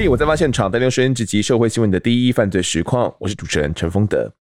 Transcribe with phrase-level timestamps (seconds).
[0.00, 3.12] 嘿我在发现场，带您收听这集社会新闻的第一犯罪实况。
[3.18, 4.32] 我是主持人陈丰德。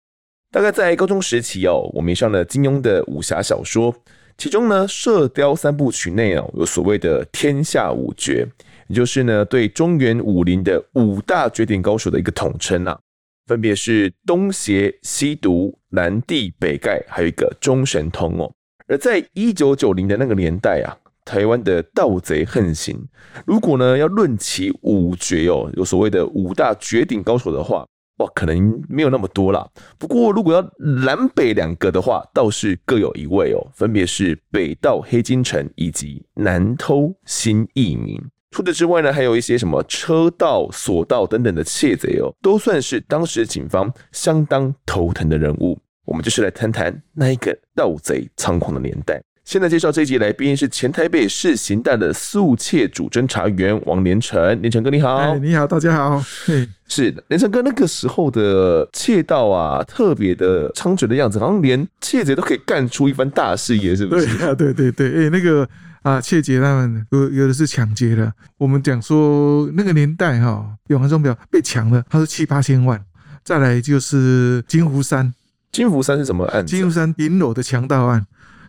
[0.52, 3.94] 大概在高中时期哦，我迷上了金庸的武侠小说，
[4.36, 8.46] 其中呢，《射雕三部曲》内哦有所谓的天下五绝，
[8.88, 13.00] 也就是呢对中原武林的五大绝顶高手的一个统称啊，
[13.46, 18.52] 分别是东邪、西毒、南帝、北丐，还有一个中神通哦。
[18.88, 20.94] 而在一九九零的那个年代啊。
[21.26, 22.96] 台湾的盗贼横行，
[23.44, 27.84] 如果呢要论起五绝哦，有所谓的五大绝顶高手的话，
[28.18, 29.68] 哇，可能没有那么多啦。
[29.98, 38.18] 不过如果要南北两个的话，倒是各有一位哦，分别是北盗黑金城以及南偷新义民。
[38.52, 45.76] 除此之外呢，还有一些什么车盗、锁盗等等的窃贼哦，都算是当时警方相当头疼的人物。
[46.06, 49.20] 我们就是来谈谈那一个盗贼猖狂的年代。
[49.46, 55.18] 现在介绍这一集来宾是前台北市刑大的速窃主侦查员王连成，连成哥你好。
[55.18, 56.20] 哎，你好，大家好。
[56.44, 64.26] 嘿，是连成哥那个时候的窃盗啊，特别的猖獗的样子，好像连窃贼都可以干出一番大事业，是不是？
[64.36, 65.68] 对啊，对对对，哎，那个
[66.02, 68.32] 啊，窃贼他们有有的是抢劫的。
[68.58, 73.00] 我们讲说那个年代哈、哦，永恒钟表被抢了，他说七八千万。
[73.44, 75.32] 再来就是金湖山，
[75.70, 76.74] 金湖山是什么案子？
[76.74, 78.26] 金湖山银楼的强盗案。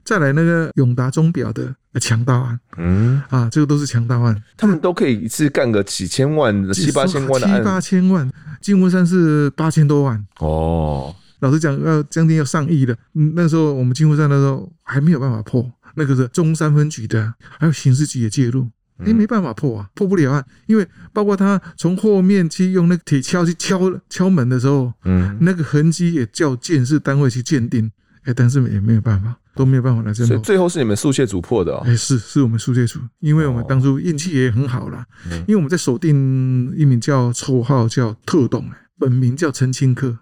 [0.08, 3.22] 再来那个永达钟表的强盗案，嗯。
[3.28, 10.26] 啊，这个都是强盗案，他们都可以一次干个几千万、七八千万的案，七八千万，金湖山是八千多万。
[10.40, 11.14] 哦。
[11.40, 12.98] 老实讲，要将近要上亿的。
[13.16, 18.66] 嗯，那时候我们金湖山那时候还没有办法破，那个是中山分局的，还有刑事局也介入，
[19.00, 27.92] 哎，没办法破啊，破不了案，因为包括他从后面去用那个铁锹去敲敲门的时候，嗯，那个痕迹也叫鉴识单位去鉴定，
[28.28, 29.36] 哎，但是也没有办法。
[29.58, 31.82] 都没有办法来侦破，所以最后是你们速窃组破的哦。
[31.84, 35.04] 哎，是是我们速窃组，因为我们当初运气也很好啦。
[35.32, 40.16] 因为我们在锁定一名叫绰号叫特董，本名叫陈清客，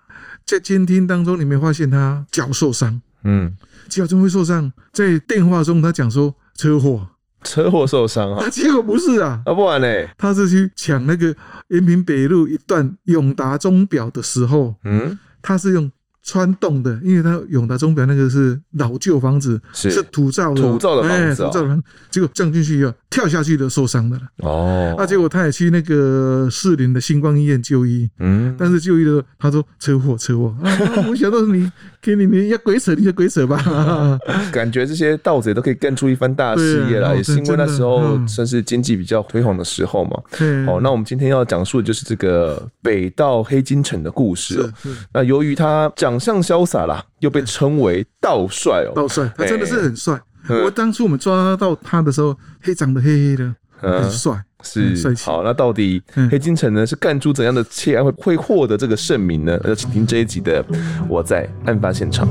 [0.46, 3.54] 在监听当中你没发现他脚受伤，嗯，
[3.90, 4.72] 脚怎么会受伤？
[4.94, 7.06] 在电话中他讲说车祸，
[7.44, 10.08] 车祸受伤啊，结果不是啊，啊不然呢？
[10.18, 11.36] 他是去抢那个
[11.68, 15.92] 延平北路一段永达钟表的时候，嗯，他是用。
[16.26, 24.24] 穿洞的，因为他永达钟表那个是老旧房子，是，是土造的，土造的房子，哦，土造的房子，结果降进去以后跳下去的受伤的了。
[24.38, 30.68] 哦，那，啊，结果他也去那个士林的星光医院就医，嗯，但是就医的时候他说车祸车祸，啊，
[31.08, 31.72] 我想到你
[32.02, 33.64] 给你你要鬼扯你就鬼扯吧，
[34.52, 40.20] 感觉这些盗贼都可以干出一番大事业来，也是因为那时候算是经济比较辉煌的时候嘛。
[40.40, 44.68] 嗯，好，那我们今天要讲述的就是这个北盗黑金城的故事。
[45.14, 46.15] 那由于他讲。
[46.16, 50.20] 长相潇洒啦，又被称为道帅哦，道帅，他真的是很帅。
[50.48, 53.44] 欸、我当初我们抓到他的时候，黑长得黑黑的，
[53.82, 54.96] 嗯、很帅，是。
[55.24, 59.60] 好，那到底黑金城呢是干出怎样的窃案会会获得这个盛名呢？
[59.66, 60.64] 要请听这一集的
[61.10, 62.28] 《我在案发现场》。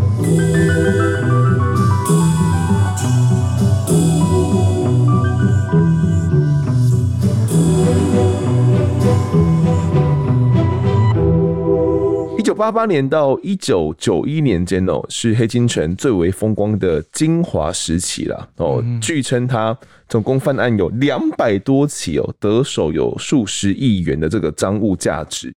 [12.54, 18.48] 九八八年到一九九一年间哦，是黑金城最为风光的精华时期啦。
[18.58, 19.76] 哦，据称他
[20.08, 25.52] 总共犯案有两百多起哦，得手有数十亿元的这个赃物价值。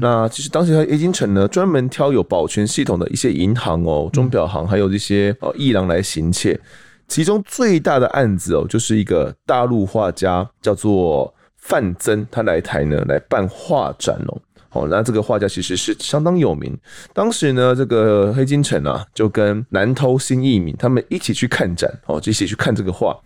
[0.00, 6.58] 那其实当时黑金城呢，专门挑有保全系统的一些银行哦、钟表行，还有这些哦艺廊来行窃。
[7.06, 14.42] 其中最大的案子哦，就是一个大陆画家叫做范增，他来台呢来办画展哦。
[14.72, 16.76] 哦，那这个画家其实是相当有名。
[17.12, 23.16] 当时呢，这个黑金城啊，就跟南偷新义民他们一起去看展，哦，就一起去看这个画。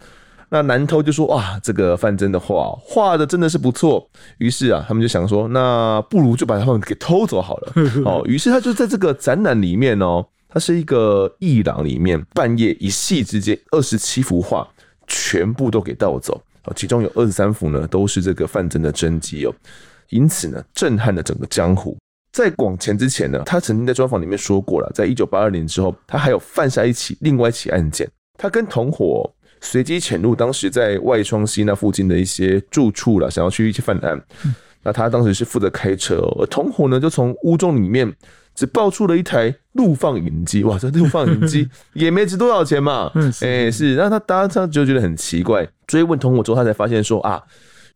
[0.49, 4.09] 那南偷就说：“哇，这个范曾的画画的真的是不错。”
[4.39, 7.73] 于是啊，他们就想说：“那不如就把他们给偷走好了。
[8.07, 14.67] ”哦，于是他就在这个展览里面哦，它是一个艺廊里面，半夜一夕之间，二十七幅画
[15.09, 16.41] 全部都给盗走。
[16.65, 19.53] 哦，其中有二十三幅呢，都是这个范曾的真迹哦。
[20.11, 21.97] 因此呢，震撼了整个江湖。
[22.33, 28.07] 在广前之前呢，他曾经在专访里面说过了，在一九八二年之后，他还有犯下一起另外一起案件。
[28.39, 29.33] 他跟同伙
[29.63, 34.23] 随机潜入当时在外双溪那附近的一些住处了，想要去一起犯案。
[34.83, 38.15] 那他当时是负责开车，而同伙呢就从屋中里面
[38.55, 40.63] 只爆出了一台录放影机。
[40.63, 43.11] 哇，这录放影机 也没值多少钱嘛。
[43.41, 43.97] 哎，是。
[43.97, 47.43] 那他当时就觉得很奇怪，追问同伙之后，他才发现说啊。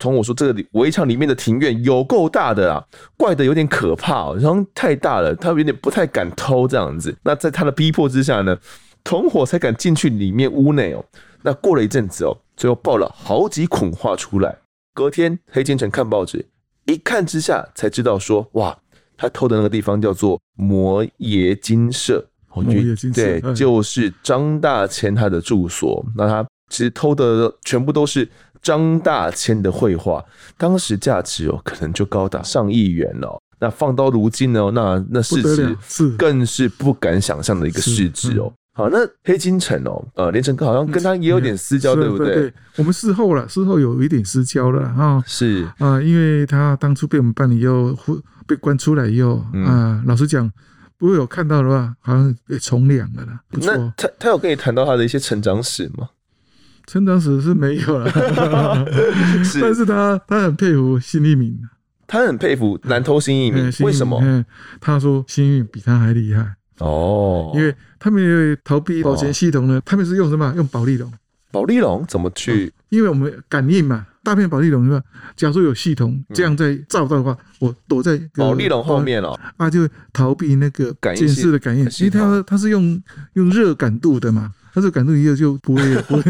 [0.01, 2.83] 同我说，这个围墙里面的庭院有够大的啊，
[3.15, 7.15] 怪得有点可怕，然后太大了，他有点不太敢偷这样子。
[7.23, 8.57] 那在他的逼迫之下呢，
[9.03, 11.05] 同伙才敢进去里面屋内哦。
[11.43, 14.57] 那过了一阵子哦，最后爆了好几捆画出来。
[14.95, 16.43] 隔天，黑金城看报纸，
[16.85, 18.75] 一看之下才知道说，哇，
[19.15, 26.03] 他偷的那个地方叫做摩耶金舍，摩耶精舍，对，就是张大千他的住所。
[26.17, 28.27] 那他其实偷的全部都是
[28.61, 30.23] 张大千的绘画，
[30.57, 33.41] 当时价值哦，可能就高达上亿元了。
[33.59, 35.75] 那放到如今呢，那那市值
[36.17, 38.51] 更是不敢想象的一个市值哦。
[38.73, 42.33] 好，那黑金城哦，呃，连城哥好像跟他也有点私交，对不对？
[42.33, 45.21] 对，我们事后了，事后有一点私交了哈。
[45.27, 47.93] 是啊，因为他当初被我们办理以后，
[48.47, 50.49] 被关出来以后啊，老实讲，
[50.97, 53.41] 不过有看到的话，好像也从良了啦。
[53.49, 53.75] 不错。
[53.75, 56.09] 那他他有跟你谈到他的一些成长史吗？
[56.91, 58.11] 成长史是没有了，
[59.61, 61.57] 但是他他很佩服新一敏，
[62.05, 64.21] 他很佩服南投新一鸣，为什么？
[64.81, 66.53] 他说新一鸣比他还厉害。
[66.79, 70.51] 哦，因为他们有逃避保全系统呢，他们是用什么？
[70.57, 71.09] 用保利龙。
[71.49, 72.73] 保利龙怎么去？
[72.89, 75.01] 因为我们感应嘛，大片保利龙是吧？
[75.37, 81.89] 假如说有系统这样在照到的话，我躲在保利龙后面哦，啊，就逃避那个监视的感应。
[81.89, 83.01] 其实它它是用
[83.35, 84.51] 用热感度的嘛。
[84.73, 86.23] 他是感动一下就不会 不会，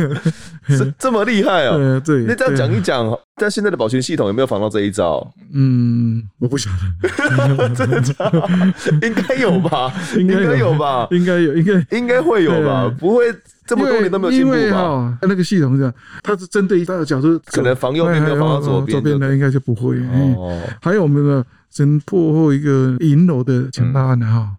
[0.68, 2.02] 这这么厉害哦。
[2.04, 3.06] 对，那这样讲一讲，
[3.36, 5.26] 但现在的保全系统有没有防到这一招？
[5.54, 6.70] 嗯，我不晓
[7.02, 8.50] 得， 真的假的？
[9.08, 9.94] 应该有吧？
[10.18, 11.08] 应该有吧？
[11.12, 12.92] 应该有，应该应该会有吧？
[13.00, 13.26] 不会
[13.66, 15.18] 这么多年都没有进步吧？
[15.22, 19.98] 那个系统是，它是针对它的角度，可能防右边没有防到左边，左边的应该就不会。
[20.36, 24.50] 哦，还有我们的先破获一个银楼的强大案的哈，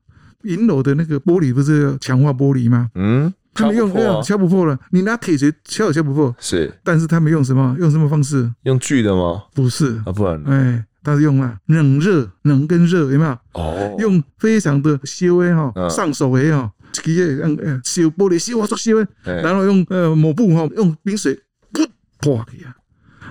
[0.44, 2.88] 银楼的那个玻璃不是要强化玻璃吗？
[2.94, 3.32] 嗯。
[3.54, 6.34] 他们用那样敲不破了，你拿铁锤敲也敲不破。
[6.38, 7.76] 是，但是他们用什么？
[7.78, 8.50] 用什么方式？
[8.62, 9.42] 用锯的吗？
[9.54, 13.38] 不是啊，不然，哎，他是用了冷热，冷跟热有没有？
[13.52, 21.34] 哦，用非常的细微哈，上手诶哈，直接让呃修玻璃修啊做细微，然后用呃抹布哈，用冰水
[21.72, 21.86] 噗
[22.20, 22.74] 破开啊。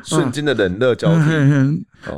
[0.04, 1.24] 瞬间的冷热交替，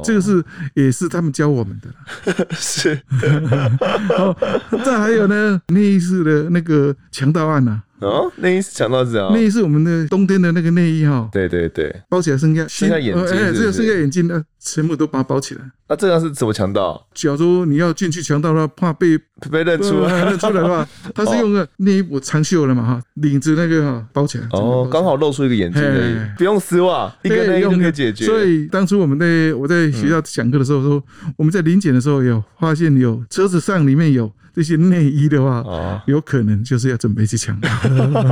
[0.04, 0.44] 这个是
[0.74, 2.48] 也是他们教我们的。
[2.56, 3.00] 是，
[4.84, 7.82] 再还有呢，那一次的那个强盗案呐。
[8.00, 11.30] 哦，内衣是强盗是啊，内衣是我们的冬天的那个内衣哈。
[11.32, 15.62] 对对对，包起来剩下剩下眼睛，哎，只有剩下眼睛呢，全部都把它包起来。
[15.88, 17.08] 那这样是怎么强盗？
[17.14, 19.18] 假如你要进去强盗的话，怕被
[19.50, 24.46] 被认出来， 认出来的话，他是用个内衣我长袖了嘛哈，领子那个哈包起来。
[24.52, 28.26] 哦，刚好露出一个眼睛而已，不用丝袜，一个内衣就可以解决。
[28.26, 31.04] 所以当初我们的我在学校讲课的时候说，
[31.38, 34.32] 我们在临检的时候有发现有车子上里面有。
[34.56, 37.60] 这些内衣的话，哦，有可能就是要准备去抢。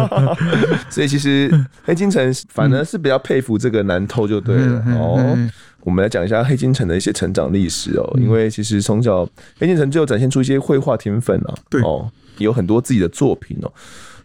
[0.88, 1.50] 所以其实
[1.84, 5.36] 黑金城反而是比较佩服这个南偷就对了哦。
[5.80, 9.28] 我们来讲一下黑金城的一些成长历史哦，因为其实从小
[9.58, 12.08] 黑金城就展现出一些绘画天分啊，对哦，
[12.38, 13.74] 有很多自己的作品哦。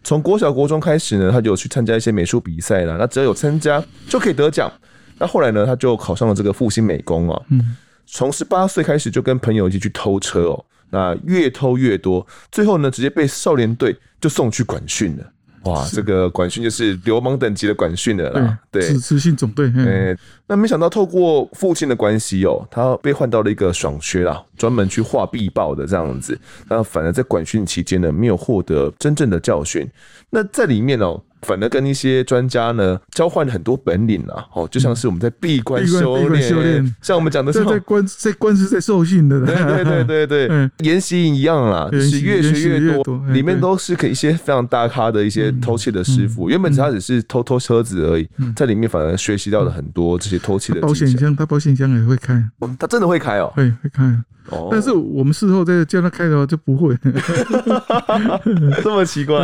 [0.05, 4.71] 从国小国中开始呢，他就去参加一些美术比赛了，那只要有参加就可以得奖。
[5.19, 7.43] 那后来呢，他就考上了这个复兴美工啊。
[7.51, 7.77] 嗯，
[8.07, 10.65] 从十八岁开始就跟朋友一起去偷车哦。
[10.91, 15.25] 那越偷越多，最后呢，直接被少年队就送去管训了。
[15.65, 18.59] 哇，这个管训就是流氓等级的管训了啦。
[18.71, 19.73] 对，执执行总队。
[19.79, 20.17] 哎，
[20.47, 26.39] 那没想到透过父亲的关系哦，他被换到了一个爽靴啦，专门去画壁报的这样子。
[26.69, 29.91] 那反而在管训期间呢，没有获得真正的教训。
[30.31, 31.21] 那在里面哦。
[31.43, 50.81] 反而跟一些专家呢交换了很多本领啊，哦，就像是我们在闭关修炼，像我们讲的是在关在关是在受训的，对对对对对， 研习一样啦，是越学越多，里面都是给一些非常大咖的一些偷窃的师傅，原本他只是偷偷车子而已，在里面反而学习到了很多这些偷窃的。
[50.81, 52.43] 保险箱，他保险箱也会开，
[52.79, 54.05] 他真的会开哦，会会开。
[54.51, 54.69] 哦。
[54.71, 56.97] 但是我们事后再叫他开的话就不会，
[58.83, 59.37] 这么奇怪。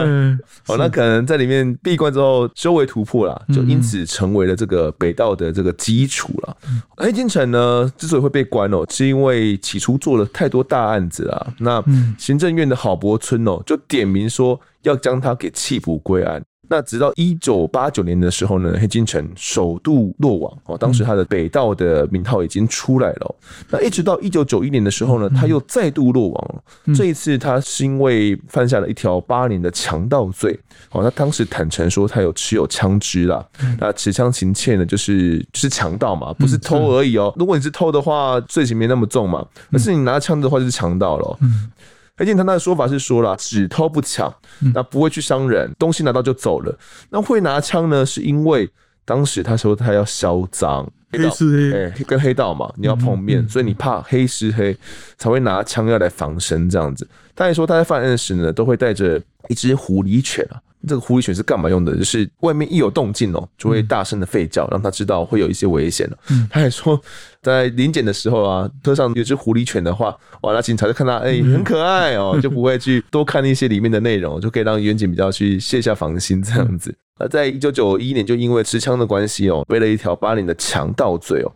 [0.68, 6.56] 哦，那可能在里面闭关之后修为突破了，就因此成为了这个北道的这个基础了。
[6.96, 11.54] 黑金城呢，之所以会被关哦，是因为起初做了太多大案子啊。
[11.58, 11.82] 那
[12.16, 16.42] 行政院的郝柏村哦，就点名说要将他给弃捕归案。
[16.68, 23.34] 那直到一九八九年的时候呢，黑金城首度落网哦，当时他的北道的名号已经出来了。
[23.68, 26.94] 那一直到一九九一年的时候呢，他又再度落网了。
[26.94, 30.58] 这一次他是因为犯下了一条八年的强盗罪
[30.92, 33.44] 哦，他当时坦诚说他有持有枪支啦。
[33.78, 37.32] 那持枪行窃呢，就是就是强盗嘛，不是偷而已哦。
[37.36, 41.38] 如果你是偷的话，罪行没那么重嘛，但是你拿枪的话就是强盗了。
[41.40, 44.32] 黑金城他的说法是说了，只偷不抢，
[44.74, 46.78] 那不会去伤人，东西拿到就走了。
[47.10, 48.68] 那会拿枪呢，是因为
[49.04, 54.76] 当时他说他要销赃，黑吃黑，哎，跟黑道嘛，你要碰面，所以你怕黑吃黑，
[55.18, 57.08] 才会拿枪要来防身这样子。
[57.34, 60.60] 他还说他在犯案时呢，都会带着一只狐狸犬啊。
[60.86, 61.96] 这个狐狸犬是干嘛用的？
[61.96, 66.16] 就是外面一有动静哦，就会大声的吠叫，让他知道会有一些危险了。
[66.30, 67.00] 嗯，他还说，
[67.40, 76.94] 在临检的时候啊，车上有只狐狸犬的话，哇，那警察就看他，哎、欸，很可爱哦， 就不会去多看一些里面的内容，就可以让员警比较去卸下防心这样子。
[77.18, 81.52] 那在一九九一年，就因为持枪的关系哦，背了一条八年的强盗罪哦。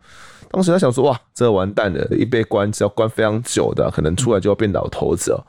[0.49, 5.45] 当时他想说，哇，这完蛋了，一被关是要关非常久的，可能出来就要变老头子哦。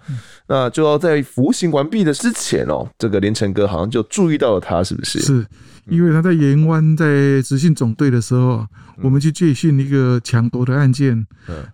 [0.48, 5.20] 那就要在服刑完毕的之前哦，这个连城哥好像就注意到了他，是不是？
[5.20, 5.46] 是
[5.90, 8.66] 因为他在盐湾在执行总队的时候，
[9.02, 11.26] 我们去接训一个抢夺的案件，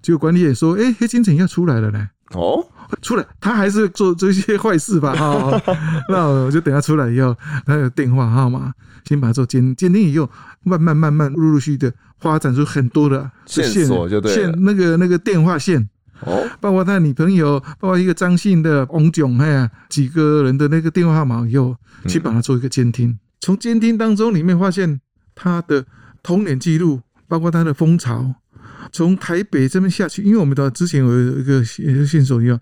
[0.01, 2.09] 结果管理员说，哎，黑金城要出来了呢。
[2.35, 2.65] 哦，
[3.01, 5.13] 出来，他还是做这些坏事吧？
[5.17, 5.61] 哈，
[6.09, 8.73] 那我就等他出来以后，他有电话号码，
[9.05, 10.27] 先把它做鉴鉴定以后，
[10.63, 15.87] 慢慢慢慢陆陆续续的发展出很多的线索，就对，线那个那个电话线。
[16.25, 21.75] 哦，包括他女朋友，包括一个张姓的翁炯，哎呀，几个人的那个电话号码，以后
[22.07, 23.17] 去把他做一个监听。
[23.41, 25.01] 从监听当中里面发现
[25.35, 25.85] 他的
[26.21, 28.33] 童年记录，包括他的风潮，
[28.91, 32.59] 从台北这边下去，因为我们的之前有一个线索一样，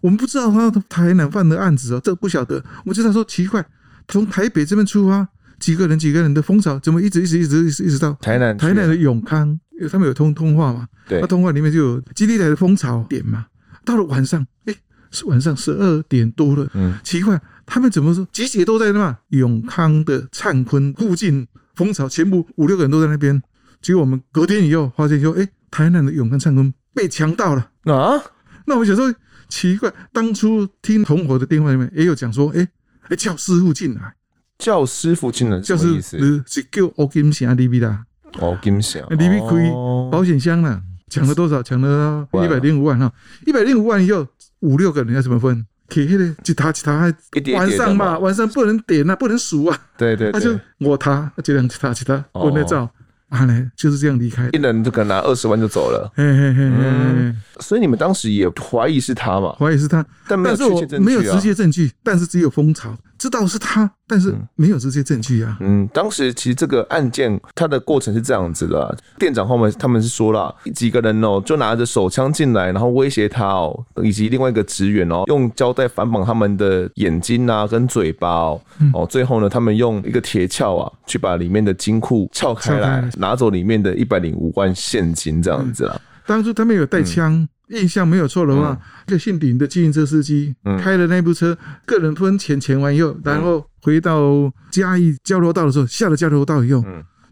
[0.00, 2.64] 我们不知道他台南犯的案子哦，这不晓得。
[2.84, 3.64] 我就他说奇怪，
[4.08, 5.28] 从台北这边出发，
[5.60, 10.86] 几个人几个人的风潮，怎么一直一直一直一直一直到台南台南的永康，因为他们有通通话嘛。
[11.08, 13.46] 对，那通话里面就有基地台的蜂巢点嘛。
[13.84, 14.78] 到了晚上，哎、欸，
[15.10, 16.68] 是晚上十二点多了。
[16.74, 19.18] 嗯，奇怪，他们怎么说集结都在那嘛？
[19.28, 23.40] 永康的灿坤附近蜂巢，全部五六个人都在那边。
[23.80, 28.20] 结果我们隔天以后发现说，哎、欸，台南的永康灿坤被强盗了啊！
[28.66, 29.14] 那我们想说
[29.48, 32.68] 奇怪，当初听同伙的电话里面也有讲说，哎、欸，
[33.10, 34.16] 哎，叫师傅进来，
[34.58, 36.18] 叫师傅进来，什么意思？
[36.18, 38.04] 是是叫欧金祥里边的，
[38.40, 39.70] 欧金祥里面开
[40.10, 40.80] 保险箱了。
[41.08, 41.62] 抢了多少？
[41.62, 43.12] 抢了一百零五万哈！
[43.46, 44.26] 一百零五万以后，
[44.60, 45.64] 五六个人要怎么分？
[45.88, 47.14] 可以的，就他其他还
[47.54, 49.78] 晚上嘛，晚上不能点啊，不能数啊。
[49.96, 52.90] 对对，他就我他，就两其他其他不能照。
[53.28, 56.10] 啊嘞，就是这样离开，一人就可能拿二十万就走了。
[56.14, 59.52] 嘿嘿嘿嘿，所以你们当时也怀疑是他嘛？
[59.58, 65.56] 怀疑是他，但没有确切证据，没有直接证据，但是只有风潮，知道是他，但是没有直接证据啊。
[65.60, 78.60] 嗯，当时其实这个案件它的过程是这样子的，店长后面他们是说了几个人哦，就拿着手枪进来，然后威胁他哦，以及另外一个职员哦，用胶带反绑他们的眼睛啊跟嘴巴哦，
[78.92, 83.10] 哦，最后呢，他们用一个铁锹啊去把里面的金库撬开来。
[83.16, 86.00] 拿走里面的一百零五万现金，这样子啊。
[86.26, 96.84] 当初他们有带枪，嗯、印象没有错的话，一个姓林的自行车司机开了那部车，个人分钱钱完以后，然后回到嘉义交流道的时候，下了交流道以后，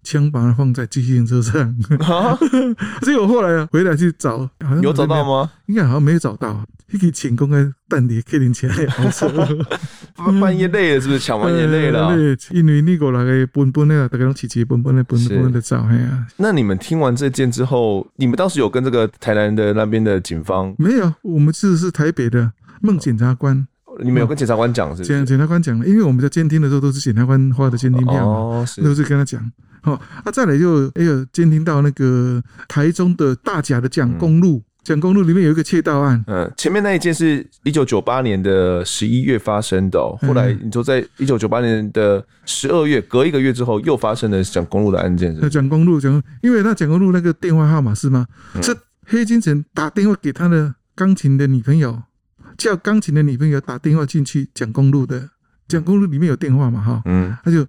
[0.05, 1.75] 枪把它放在自行车上。
[3.03, 5.51] 所以我后来啊，回来去找，好像有找到吗？
[5.67, 6.65] 应该好像没有找到。
[6.93, 8.71] 一个成功的蛋里可以领钱，
[10.41, 11.19] 半夜累了是不是？
[11.19, 12.15] 抢完也累了。
[12.15, 15.79] 对，因为那个那个奔奔的，大家拢齐齐奔奔的奔奔的找。
[15.85, 20.73] 哎呀，那你们听完这件之后，你们当时有跟这个台南的那边的警方？
[20.79, 23.67] 没有，我们其实是台北的孟检察官。
[24.03, 25.03] 你没有跟检察官讲是？
[25.03, 29.53] 检检察官讲了，因为我们在监听的时候都是检察官发的监听票嘛，都是跟他讲。
[29.83, 34.63] 好，啊，再来就哎呦，监听到那个台中的大甲的蒋公路。
[34.83, 48.27] 蒋公路里面有一个窃盗案，嗯，前面那一件是一九九八年的十一月发生的，喔，后来你说在一九九八年的十二月，隔一个月之后又发生了蒋公路的案件是，是蒋公路，蒋，因为那蒋公路那个电话号码是吗？
[48.55, 52.03] 嗯、是黑金城打电话给他的钢琴的女朋友，
[52.57, 55.31] 叫钢琴的女朋友打电话进去讲公路的，
[55.69, 57.67] 讲公路里面有电话嘛，哈，嗯，他就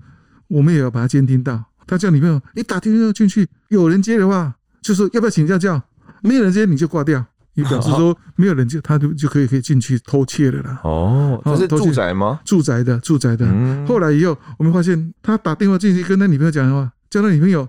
[0.47, 5.81] 我们也要把他监听到，他叫女朋友，你打电话进去，有人接的话，就说要不要请教教。
[6.21, 7.23] 没有人接你就挂掉，
[7.53, 10.79] 你表示说没有人接，他就就可以可以进去偷窃了啦。
[10.83, 12.39] 哦，这是住宅吗？
[12.43, 13.45] 住宅的，住宅的。
[13.45, 17.67] 嗯、后来以后，我们发现他打电话进去跟他女朋友讲的话，叫他女朋友，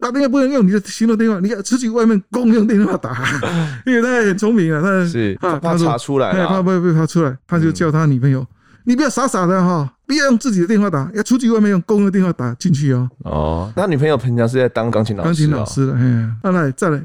[0.00, 3.14] 你打电话不能用你的行动电话，你要出去外面公用电话打。
[3.84, 8.46] 因为他也很聪明啊，他是啊，他查出来，他不会被查出来，他就叫他女朋友，嗯、
[8.84, 13.08] 你不要傻傻的哈，不要用自己的电话打，要出去外面用公用电话打进去哦。
[13.24, 15.92] 哦，他女朋友平常是在当钢琴老师，钢琴老师的。
[15.94, 17.02] 哎，再来再来。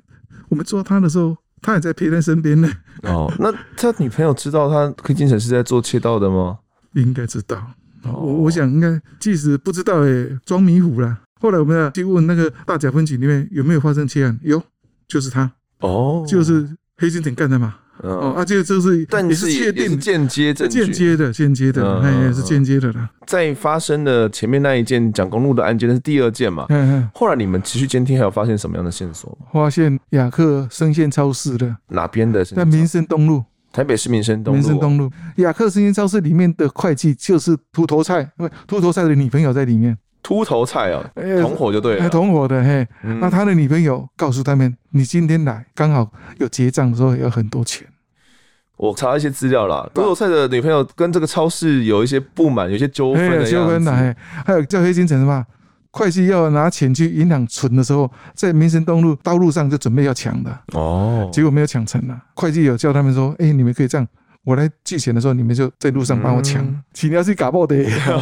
[0.47, 2.69] 我们抓他的时候，他也在陪在身边呢。
[3.03, 6.59] 哦，那他女朋友知道他柯金城是在做窃盗的吗？
[6.93, 7.57] 应该知道。
[8.03, 11.17] 我、哦、我想应该，即使不知道，也装迷糊了。
[11.39, 14.61] 后来我们要去问那个大甲分局里面有没有发生窃案，有，
[15.07, 15.51] 就是他。
[15.79, 17.75] 哦，就是黑金城干的嘛。
[17.99, 23.09] 哦，啊，这个就是，但是也是确定间接证据，间接的，间接的，哎，是间接的啦。
[23.25, 26.65] 在发生的前面那一件蒋公路的案件，那是第二件嘛？
[26.69, 29.37] 嗯，后来你们持续监听，还有发现什么样的线索？
[29.53, 32.43] 发现雅克生鲜超市的哪边的？
[32.43, 33.43] 在民生东路。
[33.71, 34.59] 台北市民生东路。
[34.59, 39.97] 民生东路，雅克生鲜超市里面的会计就是秃头菜，因为秃头菜的女朋友在里面。
[40.25, 42.87] 秃头菜啊，同伙就对了，哎，同伙的嘿。
[43.03, 47.85] 嗯、那他的女朋友告诉他们：“你今天来，刚好有结账的时候有很多钱。”
[48.75, 54.15] 我查一些资料啦，秃头菜的女朋友跟这个超市有一些不满，有些纠纷的纠纷的。
[54.43, 55.45] 还有叫黑金城什么？
[55.91, 62.19] 会计要拿钱去银行存的时候，在民生东路道路上就准备要抢的哦，结果没有抢成了。
[62.33, 64.07] 会计有叫他们说：“哎、欸，你们可以这样。”
[64.45, 67.75] 我来寄钱的时候，你们就在路上帮我抢，请你要去搞爆的。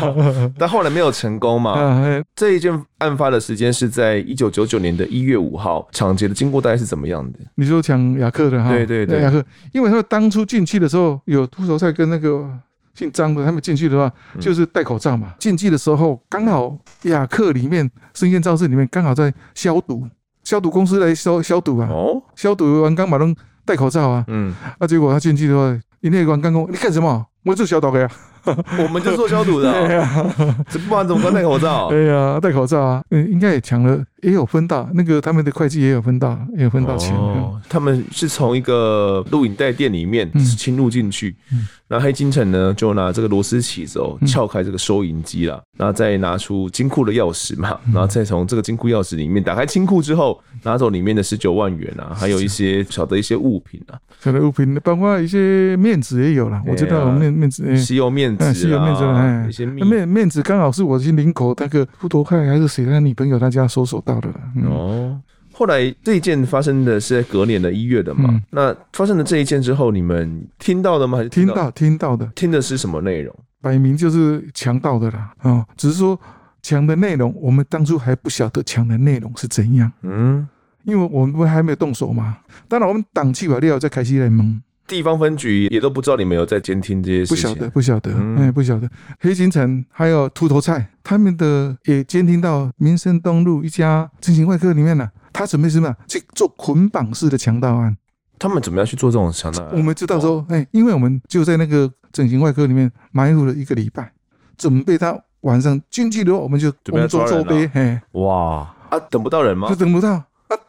[0.57, 2.01] 但后来没有成功嘛。
[2.33, 7.39] 这一件案发的时间是在一九九九年的一月五号，抢劫的经过大概是怎么样的？
[7.55, 8.69] 你说抢雅克的哈？
[8.69, 12.49] 对对对，雅克，因为他当初进去的时候有秃头菜跟那个
[12.95, 15.33] 姓张的，他们进去的话就是戴口罩嘛。
[15.37, 20.07] 进去的时候刚好雅克里面生鲜超市里面刚好在消毒，
[20.45, 21.89] 消毒公司来消消毒啊。
[21.91, 24.23] 哦，消毒完刚把人戴口罩啊。
[24.29, 25.77] 嗯，那结果他进去的话。
[26.03, 27.27] 你那关刚工，你干什么？
[27.45, 28.11] 我做消毒的呀，
[28.83, 29.71] 我们就做消毒的。
[29.71, 31.89] 对呀，这不然怎么敢戴口罩？
[31.89, 37.15] 对呀，戴口罩啊，嗯，应该也抢了，也有分到那个他们的会计也有分到，也有分到钱。
[37.15, 41.35] 哦，他们是从一个录影带店里面侵入进去。
[41.51, 41.67] 嗯。
[41.89, 64.29] 那黑金城呢，就拿这个螺丝起子哦，撬开这个收银机了，然后再拿出金库的钥匙嘛，然后再从这个金库钥匙里面打开金库之后，拿走里面的十九万元啊，还有一些小的一些物品啊，小的物品，包括一些面子也有了，我知道面面纸，吸油面纸，吸油面子，哎，一些面面子刚好是我去林口那个富多快还是谁他女朋友他家搜索到的
[64.65, 65.19] 哦。
[65.55, 68.25] 后来这一件发生的是在隔年的一月的嘛？
[68.27, 71.19] 嗯、那发生了这一件之后，你们听到的吗？
[71.19, 72.25] 还是听到，听到的？
[72.33, 73.35] 听的是什么内容？
[73.61, 75.31] 摆明就是强盗的啦！
[75.43, 76.19] 哦，只是说
[76.63, 79.91] 强的内容，我们当初还不晓得强的内容是怎样。
[80.01, 80.47] 嗯，
[80.85, 82.39] 因为我们还没有动手嘛。
[82.67, 84.59] 当然，我们挡起瓦料再开始来蒙。
[84.87, 87.53] 地方分局也都不知道你们有在监听这些事情。
[87.53, 88.89] 不晓得，不晓得，哎、嗯，不晓得。
[89.19, 95.09] 黑金城还有秃头菜，他们的也监听到民生东路一家整形外科里面呢。
[95.31, 95.95] 他准备什么？
[96.07, 97.97] 去做捆绑式的强盗案。
[98.37, 99.71] 他们怎么样去做这种强盗案？
[99.73, 104.11] 我们知道说，哎、欸，因为我们就在那个整形外科里面埋伏了一个礼拜，
[104.57, 107.67] 准备他晚上进去的话，我们就工作周备。
[107.69, 109.69] 嘿，哇啊，等不到人吗？
[109.69, 110.23] 就等不到啊！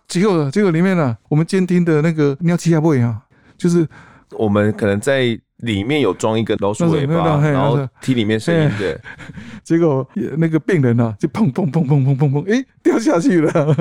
[0.09, 3.21] 结果结果里面呢、啊，我们监听的那个尿气下不啊，
[3.57, 3.87] 就是
[4.33, 5.39] 我们可能在。
[5.59, 9.01] 里面有装一个老鼠尾巴，然后听里面声音的，
[9.63, 13.75] 结果那个病人呢就砰砰砰砰砰砰砰，哎，掉下去了。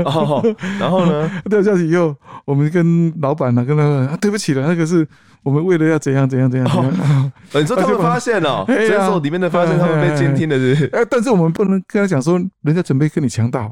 [0.79, 5.05] 然后呢， 掉下去以后，我们跟老板呢跟他说，对不起了，那个是
[5.41, 7.31] 我们为了要怎样怎样怎样。
[7.53, 13.69] 你说他们发现了，这时候里面的发现他们被监听的是，哎，但是我们不能跟他讲说，人家准备跟你强盗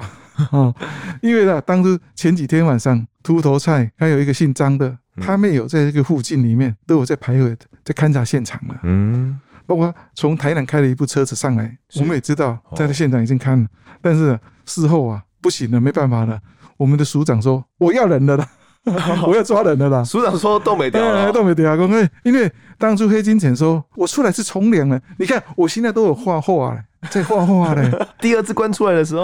[0.52, 0.74] 啊，
[1.22, 4.98] 因为呢，当时前几天晚上秃头菜还有一个姓张的。
[5.18, 8.80] 他们有在这个附近里面都有在徘徊，在勘察现场了。
[8.84, 13.68] 嗯，包括从台南开了一部车子上来，我们也知道在这现场已经看了，
[14.02, 16.40] 但是事后啊不行了，没办法了。
[16.78, 18.48] 我们的署长说我要人了啦，
[19.28, 20.04] 我要抓人了啦。
[20.04, 21.76] 署长说都没掉了，都没掉啊！
[21.76, 27.90] 因为因为当初黑金城说我出来是从良了，你看我现在都有画画了，在画画嘞。
[28.20, 29.24] 第二次关出来的时候，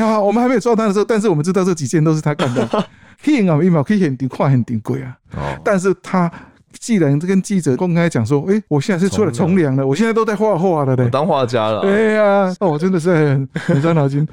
[0.00, 2.68] 好，我们还没有抓他的时候，但是我们知道这几件都是他干的。
[3.22, 5.16] 听啊，一秒可以很顶，快很顶贵啊！
[5.36, 6.30] 哦，但是他
[6.78, 11.80] 既然跟记者公开讲说，哎，我现在是出来从良了，我现在都在画画了嘞，当画家了。
[11.80, 14.26] 对呀，哦，真的是很很伤脑筋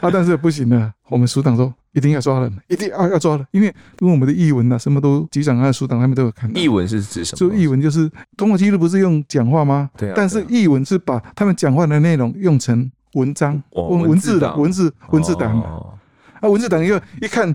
[0.00, 0.10] 啊！
[0.12, 3.68] 但是不行了，我们署长说一定要抓人，一定要要抓人，因为
[4.00, 6.60] 因为我们的译文啊，什么都局长啊、署长他们都有看到。
[6.60, 7.38] 译文是指什么？
[7.38, 9.88] 就译文就是通过记录不是用讲话吗？
[9.96, 10.14] 对啊。
[10.16, 15.60] 但是译文是把他们讲话的内容用成文章、文文字的文字文字档
[16.40, 17.54] 啊，文字档又一看。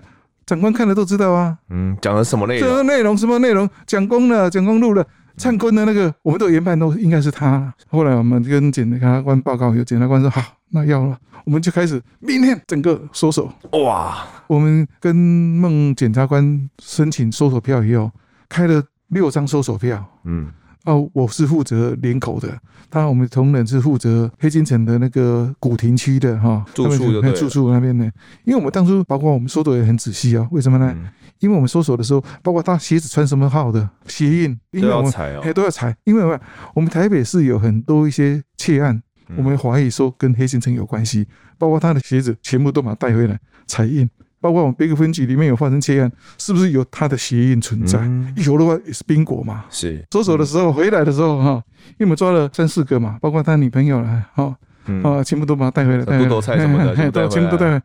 [0.49, 2.67] 长官看了都知道啊，嗯，讲了什么内容？
[2.67, 3.69] 这个内容什么内容？
[3.85, 5.05] 蒋公了蒋公路的
[5.37, 7.71] 灿坤的那个，我们都研判都应该是他。
[7.87, 13.53] 后来我们跟检察官报告，有检察官说好，那要了，我们就开始明天整个搜索。
[13.73, 18.09] 哇，我们跟孟检察官申请搜索票以后，
[18.49, 20.03] 开了六张搜索票。
[20.23, 20.47] 嗯。
[20.89, 26.65] 哦，我是负责林口的，他我们同仁是负责黑金城的那个古亭区的哈。
[26.73, 28.05] 住处的住处那边的，
[28.43, 30.91] 因为我们当初包括我们搜索也很仔细啊，为什么呢？
[30.97, 31.05] 嗯、
[31.39, 36.39] 因为我们搜索的时候，包括他鞋子穿什么号的鞋印，因为我们都要采哦，都要采，因为
[36.73, 38.99] 我们台北市有很多一些窃案，
[39.37, 41.27] 我们怀疑说跟黑金城有关系，
[41.59, 44.09] 包括他的鞋子全部都把它带回来采印。
[44.41, 47.99] 包括我们别个分局里面有发生窃案，是不是有他的鞋印存在？
[47.99, 49.65] 嗯、有的话也是宾果嘛。
[49.69, 51.63] 是搜索的时候回来的时候哈，
[51.97, 54.55] 因为我们抓了三四个嘛，包括他女朋友了，哈，
[55.03, 56.95] 啊，全部都把他带回来，带秃头菜什么的，
[57.27, 57.81] 全部都带回来。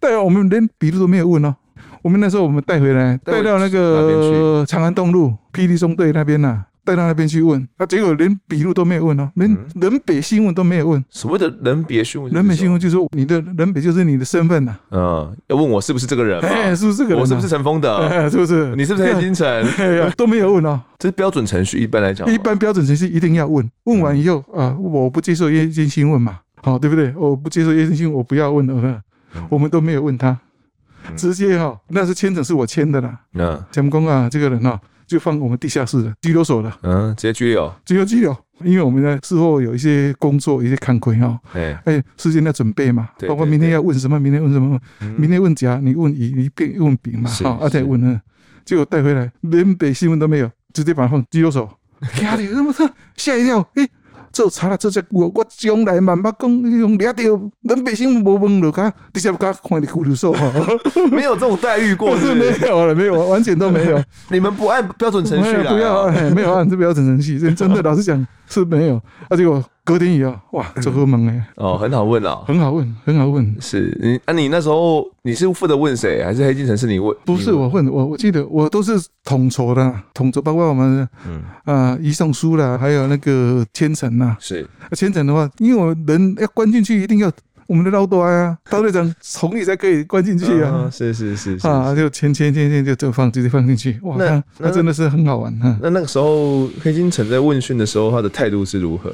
[0.00, 1.54] 带我们连笔录都没有问哦，
[2.02, 6.67] 我们那时候我们带回来，带到那个长安东路霹雳中队那边呐、啊。
[6.88, 11.04] 带到那边去问，他结果连笔录都没有问哦，连人北新闻都没有问。
[11.10, 14.74] 所谓的人别新闻，人北新闻就是说你的人北就是你的身份呐。
[14.90, 16.40] 嗯，要问我是不是这个人？
[16.40, 17.20] 哎，是不是这个人？
[17.20, 18.30] 我是不是陈峰的？
[18.30, 18.74] 是不是？
[18.74, 19.46] 你是不是叶金城？
[20.16, 20.80] 都没有问哦。
[20.98, 23.70] 这是标准程序，一般来讲，一般标准程序一定要问。
[23.84, 27.12] 问完以后啊，我不接受夜间新闻嘛，好，对不对？
[27.14, 29.02] 我不接受夜间新闻，我不要问了。
[29.50, 30.38] 我们都没有问他，
[31.14, 33.20] 直接哈，那是签证是我签的啦。
[33.34, 34.80] 嗯，讲公啊，这个人啊。
[35.08, 44.78] 就放我们地下室的拘留所了，嗯，直接拘留，直接拘留，因为我们呢事后有一些工作，一些看亏哈，哎哎，事先要准备嘛，包括明天要问什么，明天问什么，
[45.16, 48.20] 明天问甲，你问乙，你变问丙嘛，好，啊再问呢，
[48.64, 51.68] 结果带回来连北新闻都没有，直接把它放拘留所，
[52.12, 53.88] 吓你那么吓，吓一跳，哎。
[54.38, 57.24] 做查了这些我我将来慢慢讲，用掠到
[57.62, 60.32] 老百姓无问了，他直接甲看你苦留说，
[61.10, 64.00] 没有这种待遇过 是是，没有了，没有，完全都没有。
[64.30, 69.60] 你们不按标准程序了，不要，没有按这标准程序，真的，老实讲是没有，啊结果。
[69.88, 71.48] 隔天也要，哇，做噩梦哎！
[71.54, 73.56] 哦，很好问啊，很好问，很好问。
[73.58, 74.34] 是你啊？
[74.34, 76.22] 你那时候你是负责问谁？
[76.22, 77.16] 还是黑金城是你问？
[77.24, 84.36] 不是我问，我我记得我都是统筹的，统筹包括我们嗯啊移送书啦，还有那个千层呐。
[84.38, 87.32] 是千层的话，因为我人要关进去，一定要
[87.66, 90.86] 我们的老多啊，大队长同意才可以关进去啊。
[90.92, 93.98] 是是是啊，就签签签签就就放直接放进去。
[94.02, 95.78] 哇，那那真的是很好玩哈。
[95.80, 99.10] 那那个时候黑金城在问讯的时候，他的态度是如何？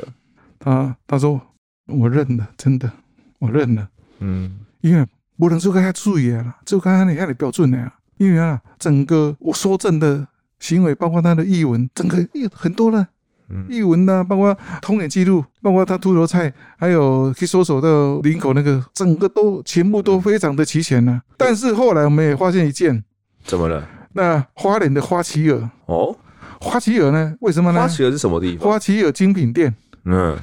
[0.65, 1.39] 他他说
[1.87, 2.91] 我认了，真的
[3.39, 3.87] 我认了，
[4.21, 5.07] 嗯，因为
[5.39, 10.27] 不能做个太注意了，做个你看你标准的呀，因为啊，整个我说证的
[10.59, 12.17] 行为，包括他的译文，整个
[12.55, 13.07] 很多了，
[13.51, 21.21] 嗯，译文呐，包括通联记录，包括他秃头菜，还有去搜索到林口那个，整个都全部都非常的齐全了。
[21.37, 23.05] 但是后来我们也发现一件，
[23.45, 23.87] 怎么了？
[24.15, 26.17] 那花莲的花旗尔哦，
[26.59, 27.35] 花旗尔呢？
[27.41, 27.81] 为什么呢？
[27.81, 28.71] 花旗尔是什么地方？
[28.71, 29.75] 花旗尔精品店，
[30.05, 30.39] 嗯。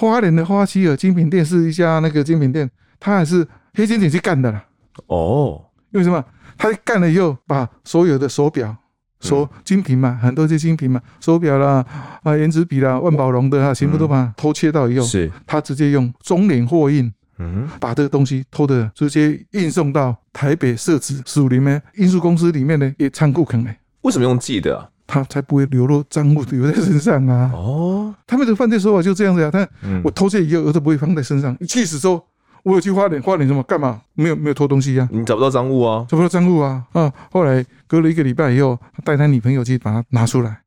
[0.00, 4.64] 花莲的花旗尔精品店是一家那个精品店，他还是黑金警去干的啦。
[5.08, 6.24] 哦，为什么？
[6.56, 8.74] 他干了以后，把所有的手表、
[9.20, 11.84] 手精品嘛，很多些精品嘛，手表啦、
[12.22, 23.68] 啊原子笔啦、万宝龙的啊，全部都把它偷窃到以后，是，他直接用中联货运，嗯，把这个东西偷的直接运送到台北社子署里面运输公司里面的一仓库坑里。
[24.00, 24.88] 为什么用寄的啊？
[25.10, 27.50] 他才不会流落赃物留在身上啊！
[27.52, 29.50] 哦，他们的犯罪手法就这样子啊！
[29.50, 29.68] 他
[30.04, 31.56] 我偷窃以后，我都不会放在身上。
[31.66, 32.24] 即使说
[32.62, 34.00] 我有去花莲，花莲什么干嘛？
[34.14, 35.08] 没有没有偷东西呀？
[35.10, 36.06] 你找不到赃物啊？
[36.08, 36.84] 找不到赃物啊！
[36.92, 37.12] 啊！
[37.32, 40.60] 后来隔了一个礼拜以后，带他女朋友去把它拿出来，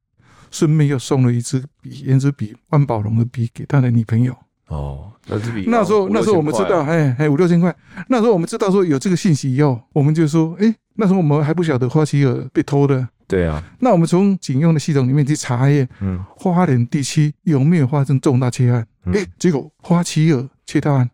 [0.52, 4.36] 顺便又送了一支笔，原子笔，万宝龙的笔给他的女朋友。
[4.68, 7.74] 哦，那支笔那时候那时候我们知道，哎哎五六千块。
[8.10, 13.08] 那时候我们知道说有这个信息以后，我们就说，哎，那时候我们还不晓得花旗尔被偷的。
[13.34, 18.86] 对啊，那我们从警用的系统里面去查验，嗯，花莲地区有没有发生重大窃案？
[19.06, 21.10] 哎、嗯，结果花旗尔窃盗案，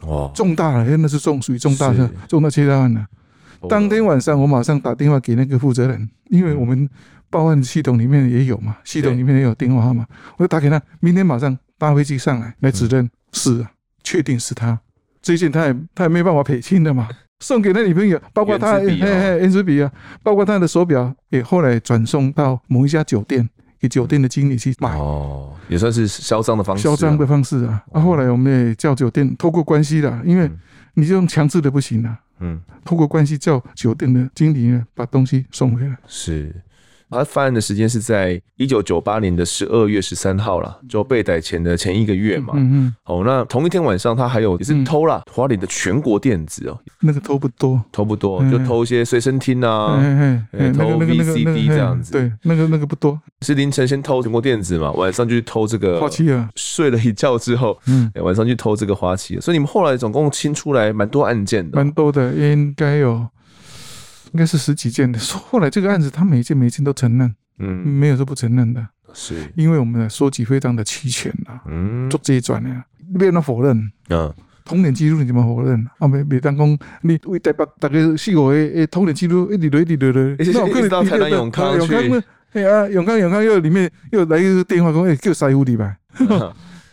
[0.00, 3.06] 哦，重大了，那是重属于重大的重大窃盗案了。
[3.60, 6.86] 哦、当天晚上我马上打电话给那个负责人，因为我们
[7.30, 10.06] 报案系统里面也有嘛，系统里面也有电话号码，
[10.36, 13.70] 我就打给他，明天马上搭飞机上来来指认，嗯、是啊，
[14.04, 14.78] 确定是他，
[15.22, 17.08] 这件他也他也没办法赔清的嘛。
[17.42, 19.90] 送给那女朋友，包括他，嘿嘿，原子笔啊，
[20.22, 23.46] 包括他的手表，也后来转送到某一家酒店，
[23.80, 24.96] 给酒店的经理去买。
[24.96, 26.84] 哦，也算是销赃的方式。
[26.84, 30.48] 销赃的方式啊，啊，后来我们也叫酒店透过关系的，因为
[30.94, 32.16] 你这种强制的不行啊。
[32.38, 35.96] 嗯，透过关系叫酒店的经理呢，把东西送回来。
[36.06, 36.54] 是。
[37.12, 42.54] 他犯案的时间是在一九九八年的十二月十三号了，就被逮前的前一个月嘛。
[42.56, 42.94] 嗯嗯。
[43.04, 46.78] 哦，那同一天晚上，他还有也是偷啦花莲的全国电子哦。
[47.00, 50.00] 那个偷不多，偷不多，就偷一些随身听啊，
[50.74, 52.12] 偷 VCD 这样子。
[52.12, 53.20] 对，那个那个不多。
[53.42, 56.48] 是凌晨先偷全国电子嘛，晚上就去偷这个花旗啊。
[56.56, 59.40] 睡了一觉之后，嗯，晚上去偷这个花旗尔。
[59.40, 61.76] 所以你们后来总共清出来蛮多案件的。
[61.76, 63.26] 蛮多的，应该有。
[64.32, 69.34] 应该是十几件的，后来这个案子他每一件每一件都承认，嗯，没有说不承认的，是。
[69.54, 74.32] 因为我们的收集非常的齐全呐，嗯，做这一转呢，没有人否认，啊，
[74.64, 75.86] 通联记录你怎么否认？
[75.98, 81.94] 啊，没没当讲你为台北大概四五个诶，通联记录一直来一直来来，那我可能到台南永康去，
[82.52, 85.96] 哎呀，永康永康又里面又来一个电话讲，哎，叫师傅的吧。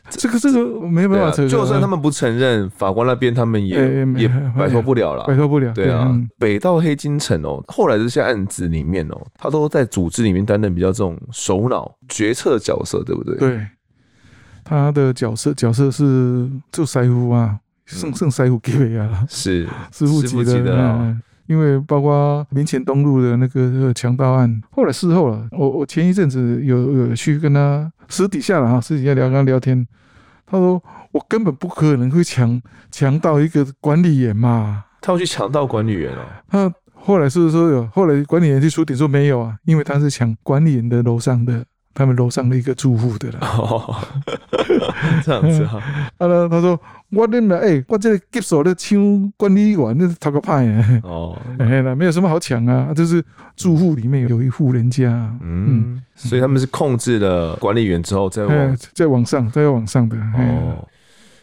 [0.09, 5.71] 这个这个没办法承认，就算他们不承认，法官那边他们也也摆脱不了了，摆脱不了。
[5.73, 13.37] 对啊，北到黑金城哦，后来这些案子里面哦，他都在组织里面担任比较这种首脑决策角色，对不对？
[13.37, 13.67] 对，
[14.63, 21.15] 他的角色角色是就师傅啊，圣圣师傅级别啊，是师傅级的。
[21.47, 29.87] 因为包括民前东路的那个强盗案，后来事后了，我我前一阵子有有去跟他私底下了哈，私底下聊跟他聊天，
[30.45, 41.63] 他说我根本不可能会强强到一个管理员嘛，他要去强盗管理员哦，他后来是不是说有，后来管理员去出庭说没有啊，因为他是抢管理员的楼上的。
[41.91, 43.93] 他们楼上的一个住户的了，哦，
[45.25, 45.79] 这样子哈。
[46.17, 46.79] 啊，他他说
[47.11, 51.01] 我那边哎，我这个接手的抢管理员那是讨个派哎。
[51.03, 53.23] 哦，哎，那没有什么好抢啊，就是
[53.55, 55.09] 住户里面有一户人家。
[55.41, 60.15] 嗯，所以他们是控制了管理员之后再往再往上再往上的。
[60.17, 60.87] 哦，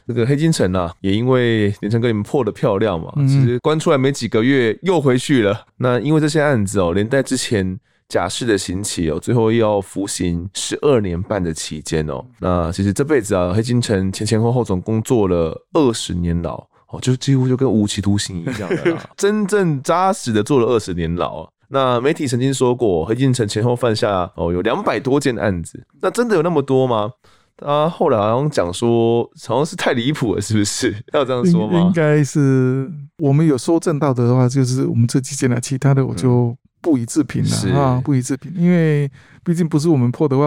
[0.06, 5.66] 这个黑金城啊，也因为连城哥你们破得漂亮嘛，其实关出来没几个月又回去了。
[5.78, 7.78] 那因为这些案子哦，连带之前。
[8.08, 12.24] 假释的刑期哦，最后要服刑十二年半的期间哦。
[12.38, 16.56] 那其实这辈子啊，黑金城前前后后总共坐了二十年牢
[16.88, 21.48] 哦，就几乎就跟无期徒刑一样的啦， 真正扎实的坐了二十年牢。
[21.68, 27.10] 那媒体曾经说过，黑金城前后犯下哦有两百多件案子，那真的有那么多吗？
[27.56, 30.94] 他后来好像讲说，好像是太离谱了，是不是？
[31.12, 31.80] 要这样说吗？
[31.80, 32.88] 应该是
[33.18, 36.56] 我们有收证到的话，就是我们这几件了，其他的我就、嗯。
[36.86, 38.00] 不予置评了啊！
[38.04, 39.10] 不予置评，因为
[39.42, 40.44] 毕竟不是我们破的话，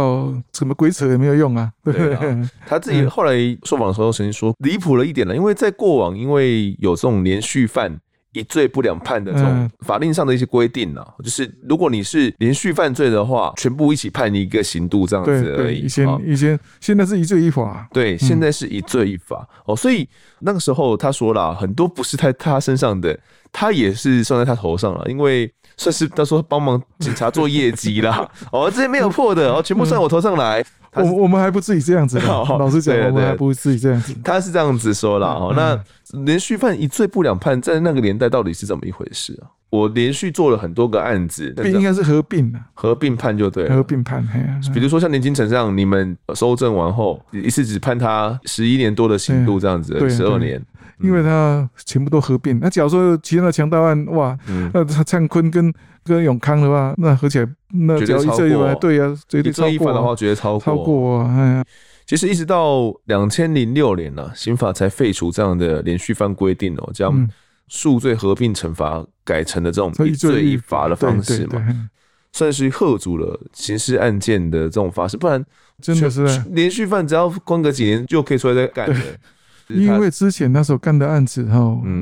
[0.53, 2.15] 什么鬼扯也没有用啊，对不对？
[2.15, 7.93] 对啊，他自己后来受访的时候曾经说离谱了一点了，因为在过往，因为有这种连续犯
[8.31, 15.79] 一罪不两判的这种法令上的一些规定啊，就是如果你是连续犯罪的话，全部一起判你一个刑度这样子而已。
[15.79, 19.75] 以前以前现在是一罪一罚，对，现在是一罪一罚哦。
[19.75, 20.07] 所以
[20.39, 23.19] 那个时候他说了很多不是在他身上的，
[23.51, 25.51] 他也是算在他头上了，因为。
[25.79, 30.63] 算是他说帮忙警察做业绩啦， 哦，这些没有破的哦，全部算我头上来。
[30.95, 34.13] 我我们还不至于这样子， 老实讲，我们还不至于这样子。
[34.23, 35.27] 他是这样子说啦。
[35.27, 35.79] 哦，那
[36.25, 39.47] 连续犯一罪不两判，在那个年代到底是怎么一回事啊？
[39.69, 44.25] 我连续做了很多个案子，应该是合并的，合并判就对了，合并判。
[44.73, 50.61] 比如说像年金城这样，你们收证完后一次只判他十一年多的刑度这样子，十二年。
[51.01, 59.71] 因为他全部都合并，那假如说其他的强盗案，哇，嗯、那他灿坤跟跟永康的话，那合起来，那只要一罪一罚，对呀，绝对超过。
[59.71, 60.59] 一罚的话，绝对超过。
[60.59, 61.33] 超过啊！
[61.37, 61.63] 哎呀，
[62.05, 67.25] 其实一直到两千零六年呢、啊，刑法才废除这样的连续犯规定哦，将
[67.69, 71.89] 数罪合并惩罚改成的这种一罪一罚的方式嘛，
[72.33, 75.43] 算是吓阻了刑事案件的这种方式，不然
[75.81, 78.99] 真的是连续犯只要关个几年就可以出来再干的。
[79.69, 81.59] 因为之前那时候干的案子哈，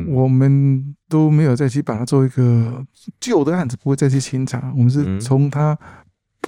[0.08, 2.82] 我们都没有再去把它做一个
[3.19, 4.71] 旧的案子，不会再去清查。
[4.73, 5.77] 我们是从他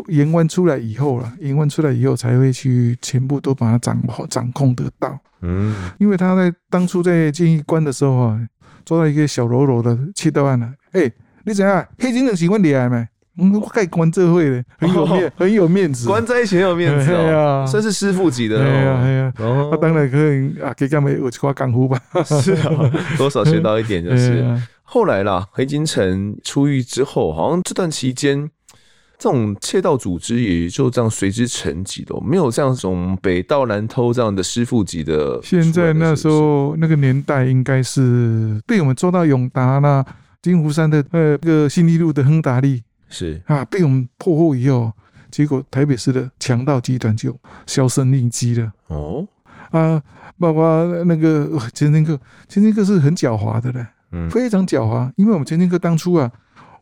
[0.07, 5.19] 延弯出来以后了，延弯出来以后才会去全部都把它掌掌控得到。
[5.41, 8.39] 嗯，因为他在当初在监狱关的时候啊，
[8.85, 10.71] 做到一个小喽啰的窃盗案了。
[10.91, 11.11] 哎，
[11.45, 11.85] 你怎样？
[11.99, 13.07] 黑金城喜欢你来没？
[13.41, 16.07] 嗯，我盖关这会的，很有面，很有面子。
[16.07, 18.61] 关在一起很有面子哦，算是师傅级的。
[18.61, 21.97] 哎呀哎呀，那当然可以啊，给他们有句干呼吧。
[22.25, 24.43] 是啊， 多少学到一点就是。
[24.83, 28.49] 后来啦，黑金城出狱之后，好像这段期间，
[29.19, 35.37] 这种窃盗组织也就这样随之沉寂了，没有像这种北盗南偷这样的师傅级的。
[35.43, 40.05] 现在那时候那个年代，应该是被我们抓到永达啦、
[40.41, 42.81] 金湖山的呃个新一路的亨达利。
[43.09, 44.93] 是啊，被我们破获以后，
[45.29, 48.71] 结果台北市的强盗集团就销声匿迹了。
[48.87, 49.27] 哦，
[49.71, 50.01] 啊，
[50.39, 55.11] 包括那个前前科，前前科是很狡猾的嘞，嗯，非常狡猾。
[55.17, 56.31] 因为我们前前科当初啊，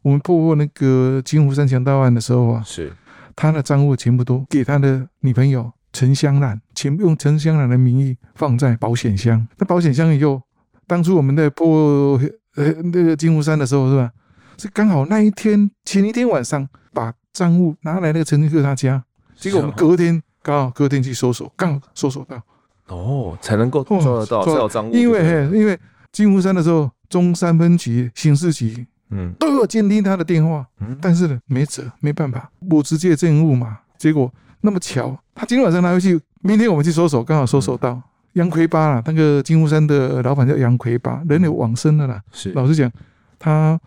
[0.01, 2.93] 我们破获那个金湖山强盗案的时候啊，是
[3.35, 9.47] 他的账户全部都给他的女朋友陈香兰，全部用陈香兰的名义放在保险箱。
[9.57, 10.41] 那保险箱以后，
[10.85, 12.19] 当初我们在破
[12.55, 14.11] 呃那个金湖山的时候，是吧？
[14.57, 19.03] 是刚好那一天前一天晚上把赃物拿来那个陈金克他家，
[19.35, 22.41] 结果我们隔天刚好隔天去搜索，刚好搜索到，
[22.87, 24.93] 哦，才能够抓得到赃物。
[24.93, 25.21] 因为
[25.53, 25.77] 因为
[26.11, 33.79] 金湖山的时候，中山分局刑事局嗯都有监听他的电话，嗯，但是呢没辙，没办法，我直接证物嘛。
[33.97, 38.01] 结果那么巧，他今天晚上拿回去，明天我们去搜索，刚好搜索到
[38.33, 39.03] 杨奎八了。
[39.05, 42.21] 那个金湖山的老板叫杨奎八，人也往生了啦。
[42.31, 42.91] 是，老实讲，
[43.39, 43.79] 他。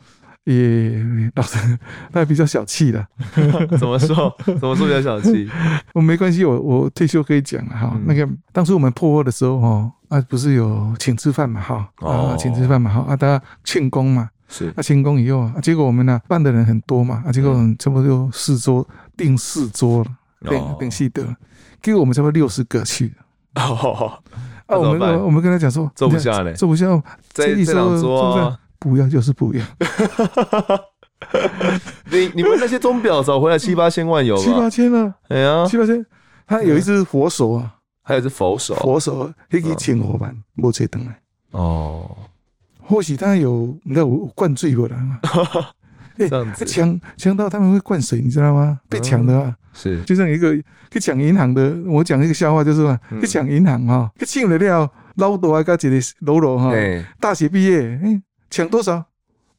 [0.44, 1.78] 也老实，
[2.10, 3.06] 他比较小气的。
[3.78, 4.34] 怎么说？
[4.46, 5.48] 怎么说比较小气？
[5.92, 7.92] 我 没关系，我我退休可以讲了哈。
[7.94, 14.70] 嗯、那个当初我们破获的时候哈，啊不是有请吃饭嘛哈，啊请吃饭嘛哈，啊大家庆功嘛，是。
[14.76, 18.86] 啊庆功以后啊，结果我们呢办的人很多嘛，啊结果差不多就四桌
[19.16, 21.24] 订四桌了，订订四桌，
[21.80, 23.14] 结果我们差不多六十个去。
[23.54, 24.18] 哦，
[24.66, 26.84] 啊我们我们跟他讲说，坐不下嘞，坐不下，
[27.32, 28.58] 这这两桌。
[28.80, 29.62] 不要就是不要。
[32.10, 34.42] 你你们那些钟表找回来七八千万有吧？
[34.42, 36.02] 七八千啊，哎呀，七八千。
[36.46, 41.20] 他有一只佛手啊，还有一只佛手，佛手那个千五万，没吹灯来。
[41.50, 42.10] 哦，
[42.90, 44.96] 或许他有那有灌醉过的。
[46.18, 46.28] 哎，
[46.66, 48.78] 抢抢到他们会灌水，你知道吗？
[48.88, 50.54] 被抢的啊，是就像一个
[50.90, 51.74] 去抢银行的。
[51.86, 56.72] 我讲一个笑话，就是嘛去抢银行哈，去抢了料，老多啊加一个喽啰哈，
[57.20, 59.02] 大学毕业，哎，抢多少？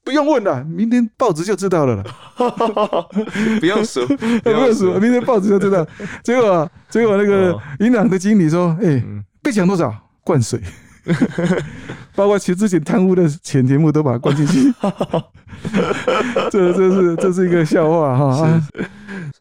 [0.04, 2.04] 不用问了，明天报纸就知道了了。
[3.60, 4.06] 不用数，
[4.44, 5.88] 不用数，明天报纸就知道。
[6.24, 9.04] 结果，结果那个银行的经理说：“哎、欸，
[9.42, 9.96] 被抢多少？
[10.24, 10.60] 灌水，
[12.16, 14.74] 包括其实之前贪污的钱全部都把它灌进去。
[16.52, 18.62] 这，这是这是一个笑话哈。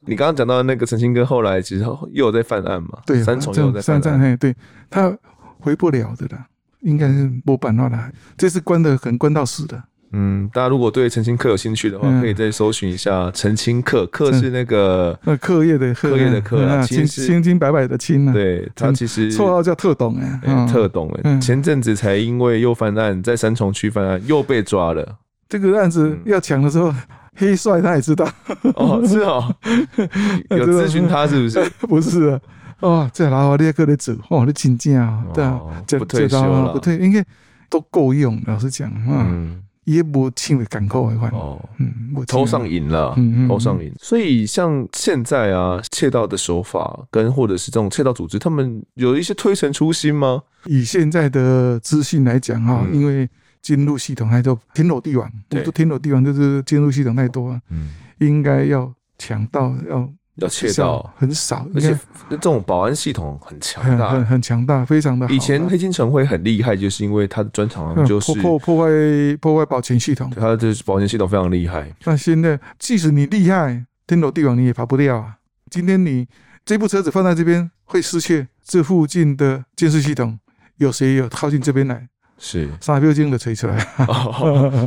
[0.07, 2.99] 你刚刚讲到那个陈兴哥，后来其实又有在犯案嘛？
[3.07, 4.21] 对，三重又在犯案。
[4.21, 4.55] 嘿，对，
[4.89, 5.15] 他
[5.59, 6.47] 回不了的啦，
[6.81, 8.11] 应该是没办法了。
[8.37, 9.83] 这次关的可能关到死的。
[10.13, 14.05] 嗯，大家如果对陈清客有兴趣的话，可以再搜寻一下陈清客。
[14.07, 18.33] 客是那个那课业的课业的课，清清清白白的清啊。
[18.33, 21.39] 对，他其实绰号叫特董哎，特董哎。
[21.39, 25.17] 前阵子才因为又犯案，在三重区犯案又被抓了。
[25.49, 26.93] 这个案子要抢的时候，
[27.37, 28.29] 黑帅他也知道
[28.75, 29.55] 哦，是哦，
[30.51, 31.71] 有咨询他是不是？
[31.87, 32.41] 不是啊，
[32.81, 35.61] 哦，这老华你还可以走哦，你请假对啊，
[35.99, 37.25] 不退休了，不退应该
[37.69, 38.41] 都够用。
[38.47, 39.63] 老实讲，嗯。
[39.85, 43.93] 也不轻的港口的话，哦，嗯，偷上瘾了，嗯嗯，偷上瘾。
[43.99, 50.43] 所以像现在啊，窃盗的手法跟或者是这种窃盗组织，他们有一些推陈出新吗？
[50.67, 53.29] 以现在的资讯来讲哈，因为
[53.63, 60.11] 进入系统还都天罗地网，对，天罗地网就是进入系统太多啊，嗯，应该要抢到要。
[60.41, 61.97] 要窃盗很少，而且
[62.29, 65.33] 这种保安系统很强大，很很强大，非常的好。
[65.33, 71.93] 以前黑金城会很厉害，就是因为他的专长就是破破坏破坏保全系统，他的保全系统非常厉害。
[72.05, 75.37] 那现在即使你厉害，天罗地网你也跑不掉啊！
[75.71, 76.27] 今天你
[76.65, 80.39] 这部车子放在这边会失窃，这附近的监视系统
[80.77, 82.09] 有谁有靠近这边来？
[82.43, 83.77] 是三秒钟就吹出来，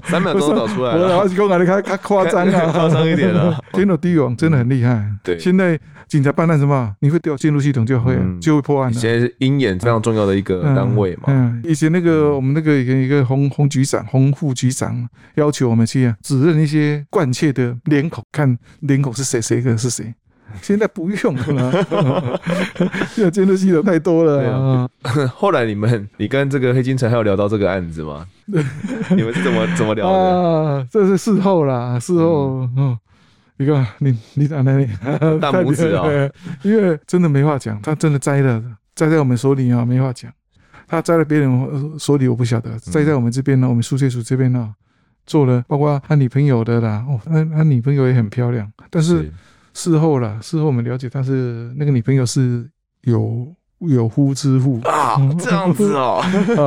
[0.06, 1.20] 三秒钟都找出来了。
[1.20, 3.56] 我是讲啊，你看较夸张啊，夸张一点了。
[3.74, 5.08] 天罗地网真的很厉害。
[5.24, 8.92] 对，现在警察办案什么，你会调进入系统就会就会破案。
[8.92, 11.26] 现在是鹰眼非常重要的一个单位嘛。
[11.28, 20.12] 嗯，以前那个我们那个一个一个洪洪局长、洪副局长要求我们去指认一些惯窃的脸孔，看脸孔是谁，谁个是谁。
[20.62, 22.40] 现在不用了，
[23.14, 24.52] 现在监视系统太多了。
[24.52, 24.90] 啊，
[25.36, 28.26] 后来你们，你跟这个黑金城还有聊到这个案子吗？
[28.46, 30.18] 你们是怎么怎么聊的？
[30.18, 32.68] 啊，这是事后啦，事后。
[32.78, 32.98] 嗯，
[33.58, 34.88] 你看，你你在哪里？
[35.40, 36.06] 大拇指啊！
[36.64, 38.62] 因为真的没话讲，他真的栽了，
[38.96, 40.32] 栽在我们手里啊，没话讲。
[40.88, 42.78] 他栽了别人手里，我不晓得。
[42.80, 44.74] 栽在我们这边呢，我们苏窃署这边呢，
[45.26, 47.06] 做了，包括他女朋友的啦。
[47.08, 49.32] 哦，他他女朋友也很漂亮，但是。
[49.74, 52.70] 事后了，事后我们了解，但是那个女朋友是
[53.04, 56.22] 有有夫之妇啊，这样子哦，
[56.58, 56.64] 啊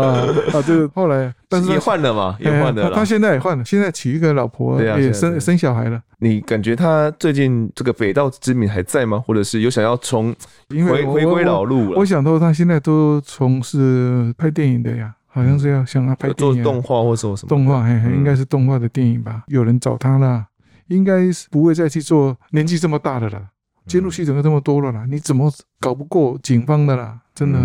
[0.53, 6.01] 啊，这个 后来，但是也换了嘛，也换了，他现在也换了，现在娶一个老婆，也生生小孩了。
[6.19, 9.23] 你感觉他最近这个匪道之名还在吗？
[9.27, 10.35] 或者是有想要从
[10.69, 11.99] 回回归老路了？
[11.99, 19.45] 我想到他现在都从事拍电影的呀，好像是要想要拍做动画或者什么动画，嘿，应该是动画的电影吧？
[19.47, 20.45] 有人找他了。
[20.89, 23.49] 应该是不会再去做年纪这么大的了，
[23.87, 27.21] 监入系统又这么多了啦，你怎么搞不过警方的啦？
[27.35, 27.59] 真的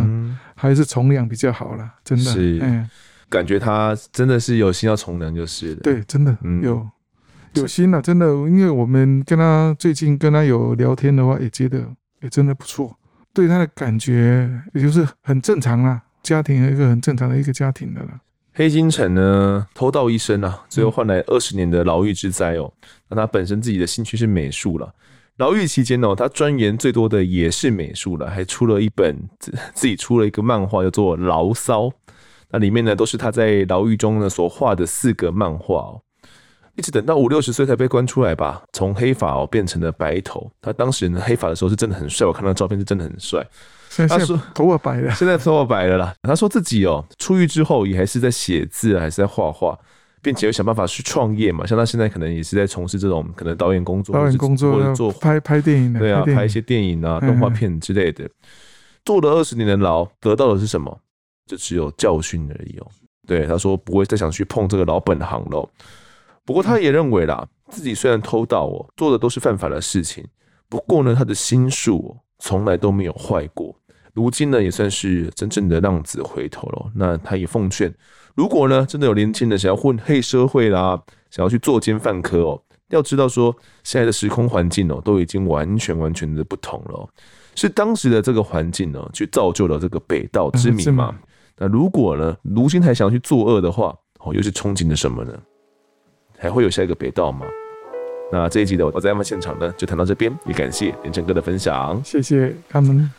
[0.56, 2.26] 还是从良比较好啦，真的。
[2.26, 2.90] 是，嗯，
[3.30, 5.82] 感觉他真的是有心要从良就是的。
[5.82, 6.86] 对，真的有
[7.54, 11.86] 有心了，真的，因为我们跟他最近跟他有聊天的话，也觉得
[12.22, 12.94] 也真的不错，
[13.34, 18.10] 对他的感觉也就是很正常啦，家庭一个很正常的一个家庭的了。
[18.54, 22.72] 黑金城呢，偷盗一生啊，最后换来二十年的牢狱之灾哦。
[23.08, 24.94] 那他本身自己的兴趣是美术了，
[25.38, 31.84] 牢狱期间哦，他钻研最多的也是美术了，还出了一本自自己出了一个漫画，叫做《牢骚》。
[32.50, 36.02] 那里面呢，都是他在牢狱中呢所画的四个漫画哦。
[36.76, 40.52] 一直等到五六十岁才被关出来吧，从黑发哦变成了白头。
[40.62, 43.46] 他当时呢黑发的时候是真的很帅，我看到照片是真的很帅。
[44.08, 46.14] 他说头发白了，现在头发白了啦。
[46.24, 49.78] 他说自己哦，出狱之后也还是在写字，还是在画画，
[50.22, 51.66] 并且有想办法去创业嘛。
[51.66, 58.30] 像他现在可能也是在从事这种可能导演工作，导演工作或者做拍拍电影的，对啊，拍一些电影啊、动画片之类的。
[59.04, 60.98] 坐了二十年的牢，得到的是什么？
[61.48, 62.88] 就只有教训而已哦。
[63.28, 65.70] 对，他说不会再想去碰这个老本行了。
[66.46, 70.26] 不过他也认为啦，自己虽然偷盗哦，做的都是犯法的事情，
[70.70, 73.76] 不过呢，他的心术从来都没有坏过。
[74.14, 76.92] 如今呢也算是真正的浪子回头了。
[76.96, 77.94] 那他也奉劝，
[78.36, 87.10] 如果呢真的有年轻人想要混黑社会啦，想要去作奸犯科哦，要知道说现在的时空环境哦都已经完全完全的不同了，
[87.56, 91.16] 是当时的这个环境呢去造就了这个北道之名嘛。
[91.58, 95.34] 那如果呢如今还想要去作恶的话，哦又是憧憬着什么呢？
[96.38, 97.46] 还会有下一个北道吗？
[98.32, 103.12] 那这一集的我在案发现场呢，就谈到这边，也感谢连城哥的分享，谢谢他们。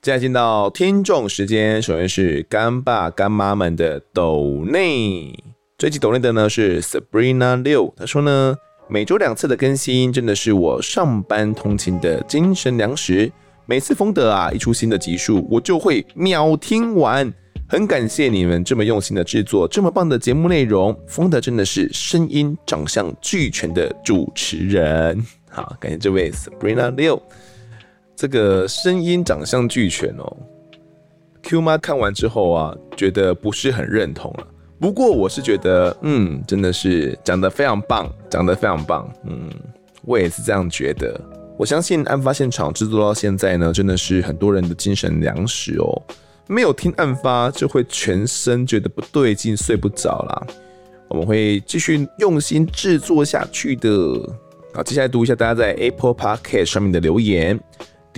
[0.00, 5.34] 接下来进到听众时间，首先是干爸干妈们的抖内，
[5.76, 8.54] 这一集抖内的呢是 Sabrina 六，他说呢，
[8.88, 13.30] 每周两次的更新真的是我上班通勤的精神粮食，
[13.66, 17.30] 每次丰德啊一出新的集数，我就会秒听完。
[17.68, 20.96] 很感谢你们这么用心的制作，这么棒的节目内容。
[21.08, 25.20] 丰德真的是声音长相俱全的主持人。
[25.50, 27.20] 好，感谢这位 Sabrina 六，
[28.18, 30.36] 这个声音长相俱全哦。
[31.40, 34.46] Q 妈看完之后啊，觉得不是很认同了。
[34.80, 39.08] 不过我是觉得，嗯，真的是讲得非常棒，讲得非常棒。
[39.22, 39.48] 嗯，
[40.02, 41.18] 我也是这样觉得。
[41.56, 46.02] 我相信案发现场制作到现在呢，真的是很多人的精神粮食哦。
[46.48, 50.46] 没有听案发，就会全身觉得不对劲，睡不着啦。
[51.08, 53.88] 我们会继续用心制作下去的。
[54.74, 57.58] 好，接下来读一下大家在 Apple Podcast 上面的留言。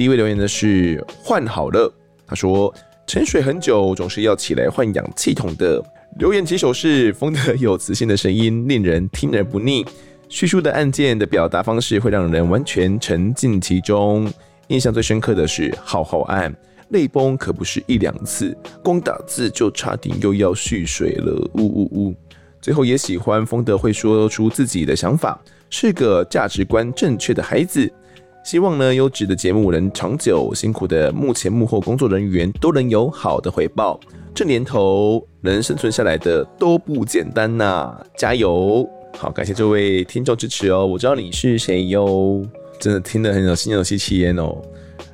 [0.01, 1.93] 第一位留言的是换好了，
[2.27, 2.75] 他说
[3.07, 5.79] 沉水很久，总是要起来换氧气筒的。
[6.19, 9.85] 留言起手是风德有磁性的声音，令人听而不腻。
[10.31, 14.27] 叙述的案件的表达方式会让人完全沉浸其中。
[14.69, 16.51] 印象最深刻的是浩浩案。
[16.89, 22.15] 泪崩可不是一两次，光打字就差点又要蓄水了，呜呜呜！
[22.63, 25.39] 最后也喜欢风德会说出自己的想法，
[25.69, 27.93] 是个价值观正确的孩子。
[28.43, 33.99] 希望呢优质的节目能长久，辛苦的幕前幕后工作人员都能有好的回报。
[34.35, 38.89] 这年头能生存下来的都不简单呐、加油！
[39.19, 42.43] 好，感谢这位听众支持哦，我知道你是谁哟，
[42.79, 44.57] 真的听得很有心有戚戚焉哦。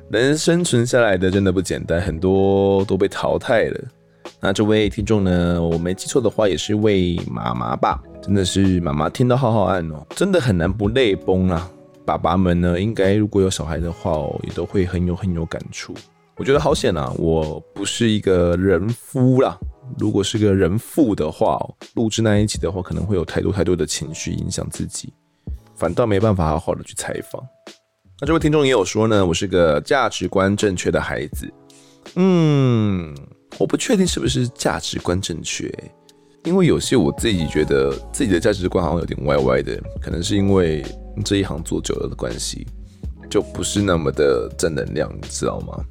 [0.09, 3.79] 能生存下来的真的不简单，很多都被淘汰了。
[4.39, 8.01] 那这位听众呢，我没记错的话，也是位妈妈吧？
[8.21, 11.69] 真的是妈妈听到浩浩案哦，真的很难不泪崩啊！
[12.07, 15.93] 爸爸们呢，应该如果有小孩的话哦，也都会很有很有感触。
[16.37, 19.59] 我觉得好险啊，我不是一个人夫啦。
[19.99, 21.59] 如果是个人父的话，
[21.95, 25.11] 录制那一集的话，可能会有太多太多的情绪影响自己，
[25.75, 27.45] 反倒没办法好好的去采访。
[28.21, 31.51] 那这位听众也有说呢，我是个价值观正确的孩子。
[32.15, 33.13] 嗯，
[33.59, 35.69] 我不确定是不是价值观正确，
[36.45, 40.85] 因为有些我自己觉得自己的价值观好像有点歪歪的，可能是因为
[41.23, 42.65] 这一行做久了的关系，
[43.29, 45.83] 就不是那么的正能量，你知道吗？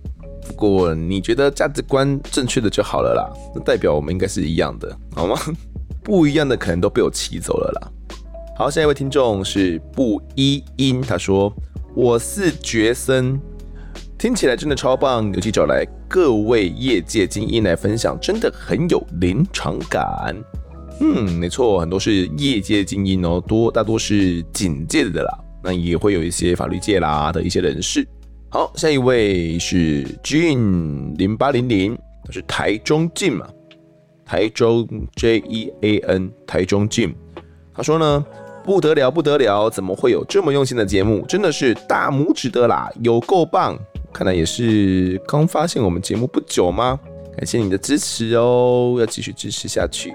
[0.46, 5.36] 不过你觉得价值观正确的就好了啦，那代表我们应该是一样的，好吗？
[6.04, 7.90] 不一样的可能都被我骑走了啦。
[8.56, 11.52] 好，下一位听众是布依音，他说。
[11.94, 13.40] 我是觉森，
[14.18, 20.36] 听起来真的超棒，尤其找来各位业界精英来分享，真的很有临场感。
[21.00, 28.06] 嗯，没错，很多是业界精英哦，多大多是警界的啦，那也会有一些法律界啦的一些人士。
[28.50, 33.48] 好，下一位是 Jean 零八零零，他是台中 Jim 嘛，
[34.24, 37.14] 台中 J E A N，台中 Jim，
[37.74, 38.24] 他说呢。
[38.66, 39.70] 不得了，不得了！
[39.70, 41.24] 怎么会有这么用心的节目？
[41.28, 43.78] 真的是大拇指的啦，有够棒！
[44.12, 46.98] 看来也是刚发现我们节目不久吗？
[47.36, 50.12] 感谢你的支持哦，要继续支持下去。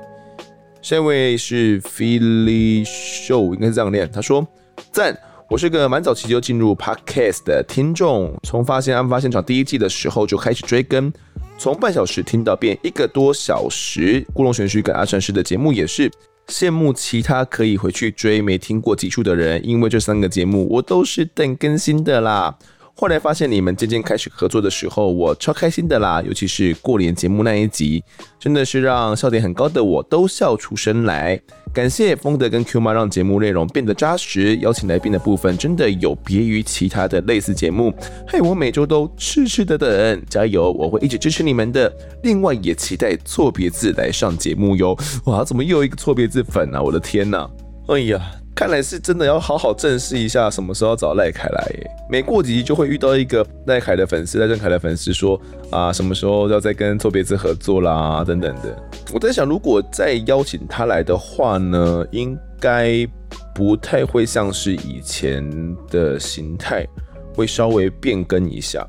[0.82, 4.10] 下一位是 Philly Show，应该是这样念。
[4.12, 4.46] 他说：
[4.92, 5.16] 赞！
[5.48, 11.14] 我是个蛮早期就进入 Podcast 的听众，从发现案发现场第一季的时候就开始追更，
[11.60, 14.26] 从半小时听到变一个多小时。
[14.34, 16.10] 故弄玄虚跟阿善师的节目也是。
[16.48, 22.58] 羡慕其他可以回去追没听过几处的人，因为这三个节目我都是等更新的啦。
[22.96, 26.22] 后来发现你们渐渐开始合作的时候，我超开心的啦。
[26.22, 28.04] 尤其是过年节目那一集，
[28.40, 31.40] 真的是让笑点很高的我都笑出声来。
[31.74, 37.94] 感谢丰德跟 Q 妈让节目内容变得扎实，邀请来宾的部分真的有别于其他的类似节目，
[38.28, 40.24] 嘿我每周都痴痴的等。
[40.30, 41.92] 加油，我会一直支持你们的。
[42.24, 44.96] 另外也期待错别字来上节目哟。
[45.26, 46.82] 哇，怎么又一个错别字粉啊？
[46.82, 47.50] 我的天呐！
[47.88, 48.41] 哎呀。
[48.56, 51.92] 看来是真的要好好正视一下，什么时候要找赖凯来耶？
[52.10, 55.40] 每过几集就会遇到一个赖凯的粉丝、赖正凯的粉丝说
[55.72, 58.76] 啊，什么时候要再跟错别字合作啦，等等的。
[59.14, 63.08] 我在想，如果再邀请他来的话呢，应该
[63.56, 65.44] 不太会像是以前
[65.90, 66.86] 的形态。
[67.34, 68.86] 会稍微变更一下，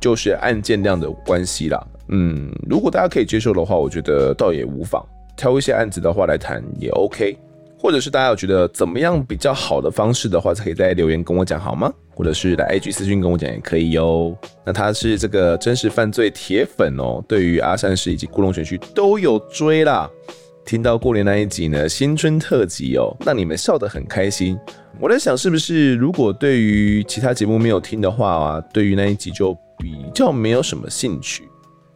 [0.00, 1.80] 就是案件量的关系啦。
[2.08, 5.00] 嗯，如果大家可以接受的话，我觉得倒也无妨，
[5.36, 7.38] 挑一些案子的话来谈也 OK。
[7.84, 11.92] 或者是大家有觉得怎么样比较好的方式的话，可以在留言跟我讲好吗？
[12.14, 14.34] 或者是来 IG 私讯跟我讲也可以哟。
[14.64, 20.10] 那他是这个真实犯罪铁粉哦，对于阿善师以及故弄玄虚都有追啦。
[20.64, 24.58] 听到过年那一集呢，新春特辑哦，让你们笑得很开心。
[24.98, 31.46] 我在想，是不是如果对于其他节目没有听的话啊，对于那一集就比较没有什么兴趣。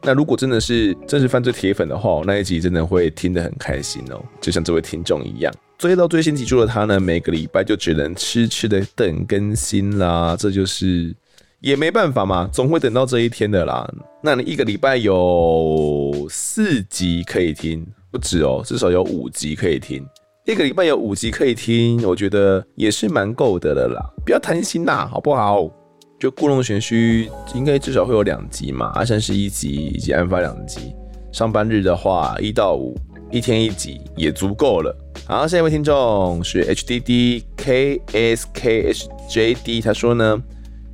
[0.03, 5.51] 那如果真的是真实犯罪铁粉的话，那一集真的会听得很开心哦，就像这位听众一样。
[5.79, 11.15] 追到最新集数的他呢，每个礼拜就只能痴痴的等更新啦，这就是
[11.61, 13.89] 也没办法嘛，总会等到这一天的啦。
[14.21, 20.05] 那你一个礼拜有四集可以听，不止哦，至少有五集可以听。
[20.47, 24.05] 一个礼拜有五集可以听，我觉得也是蛮够的了啦。
[24.27, 25.71] 不要贪心呐，好不好？
[26.19, 30.93] 就故弄玄虚，应该至少会有两集嘛，阿善师一集以及案发两集。
[31.33, 32.97] 上班日的话，一到五。
[33.31, 34.91] 一天一集也足够了。
[35.31, 40.43] 好，下一位听众是 HDD KSKHJD，他说呢，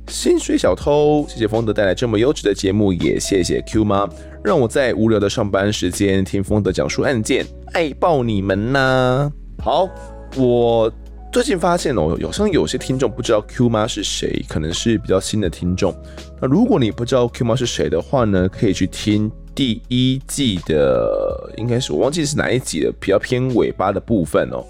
[0.09, 4.05] 薪水小偷，谢谢丰德带来这么优质的节目，也谢谢 Q 妈，
[4.43, 9.31] 让我在无聊的上班时间听丰德讲述案件，爱爆你们呐、
[9.63, 9.87] 好，
[10.35, 10.91] 我
[11.31, 15.95] 最近发现哦，好像有些听众不知道 Q 妈是谁，可能是比较新的听众。
[16.41, 19.31] 那如果你不知道 Q 妈是谁的话呢，可以去听。
[19.55, 24.61] 第一季的应该是我忘记是哪一集了，比较偏尾巴的部分哦，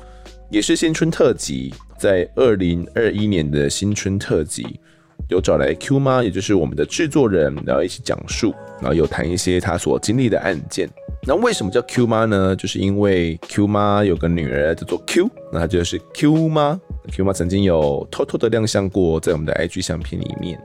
[0.52, 4.80] 也是新春特辑，在二零二一年的新春特辑
[5.28, 10.88] 有找来 Q 妈，也就是我们的制作人，然后一起讲述，然后有谈一些他所经历的案件。
[11.28, 12.56] 那为什么叫 Q 妈呢？
[12.56, 16.80] 就是因为 Q 妈有个女儿叫做 Q，那她就是 Q 妈。
[17.12, 20.60] Q 妈曾经有偷偷的亮相过在我们的 IG 相片里面。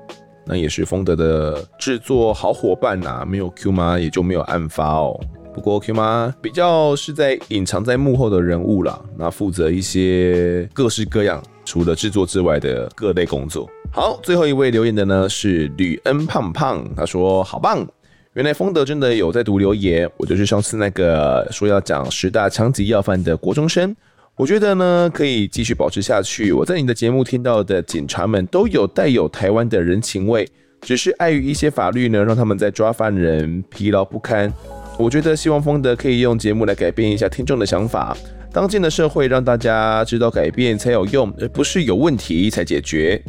[0.53, 5.17] 那也是丰德的制作好伙伴呐、没有 Q 妈也就没有案发哦。
[5.55, 13.71] 不过 Q 妈比较是在隐藏在幕后的人物啦，那负责一些各式各样除了制作之外的各类工作。
[13.93, 17.87] 好，最后一位留言的呢是吕恩胖胖，他说好棒，
[18.33, 23.95] 原来丰德真的有在读留言，我就是上次那个说要讲十大枪击要犯的国中生。
[24.41, 26.51] 我觉得呢，可以继续保持下去。
[26.51, 30.49] 我在你的节目听到的警察们都有带有台湾的人情味，
[30.81, 34.51] 只是碍于一些法律呢，让他们在抓犯人疲劳不堪。
[34.99, 38.17] 我觉得希望丰德可以用节目来改变一下听众的想法。
[38.51, 43.23] 当今的社会让大家知道改变才有用，而不是有问题才解决，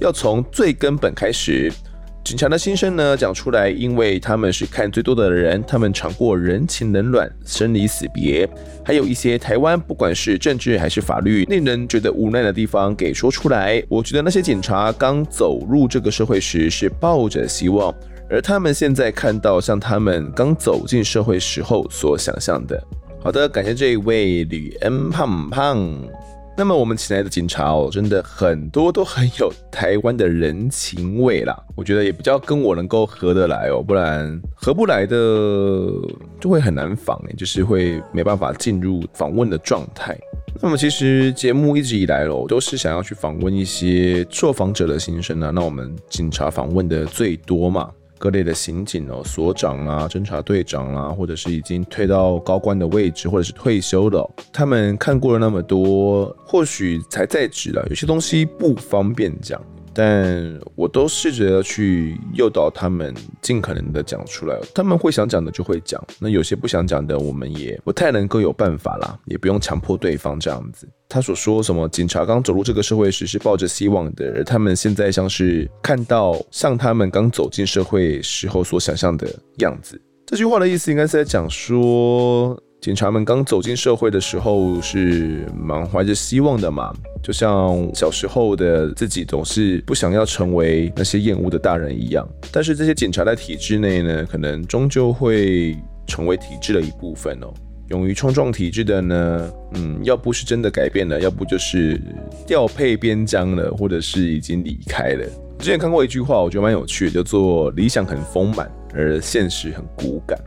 [0.00, 1.70] 要从最根本开始。
[2.24, 8.48] 警察的心声呢，讲出来，因为他们是看最多的人，他们尝过人情冷暖、生离死别，
[8.82, 13.84] 还有一些台湾不管是政治还是法律令人觉得无奈的地方给说出来。
[13.90, 17.94] 我觉得那些警察刚走入这个社会时是抱着希望，
[18.30, 22.82] 而他们现在看到像他们刚走进社会时候所想象的。
[23.22, 25.78] 好的，感谢这一位吕恩胖胖。
[26.56, 31.56] 那么我们请来的警察哦，真的很多都很有台湾的人情味啦。
[31.74, 35.16] 我觉得也比较跟我能够合得来哦，不然合不来的
[36.40, 40.16] 就会很难访诶，就是会没办法进入访问的状态。
[40.62, 45.50] 那么其实节目一直以来哦，都是想要去访问一些受访者的心声啊。
[45.50, 47.90] 那我们警察访问的最多嘛。
[48.24, 59.60] 各类的刑警哦，所长啊，侦查队长啊，或者是已经退到高官的位置，或者是退休的，他们看过了那么多，或许才在职了，有些东西不方便讲。
[59.94, 64.58] 但我都试着要去诱导他们，尽可能的讲出来。
[64.74, 70.88] 他们会想讲的就会讲，那有些不想讲的，我们也不太能够有办法啦，也不用强迫对方这样子。
[71.08, 79.28] 他所说什么，警察刚走入这个社会时是抱着希望的，而他们现在像是看到像他们刚走进社会时候所想象的
[79.58, 80.00] 样子。
[80.26, 82.60] 这句话的意思应该是在讲说。
[82.84, 92.28] 警察们刚走进社会的时候是满怀着希望的嘛，就像小时候的自己总是不想要成为那些厌恶的大人一样。
[92.52, 95.74] 但是这些警察在体制内呢，可能终究会
[96.06, 97.46] 成为体制的一部分哦。
[97.88, 101.98] 勇于冲撞体制的呢，嗯，要不是真的改变了，要不就是
[102.46, 105.24] 调配边疆了，或者是已经离开了。
[105.58, 110.38] 之前看过一句话，我觉得蛮有趣的，叫做“理想很丰满，而现实很骨感”。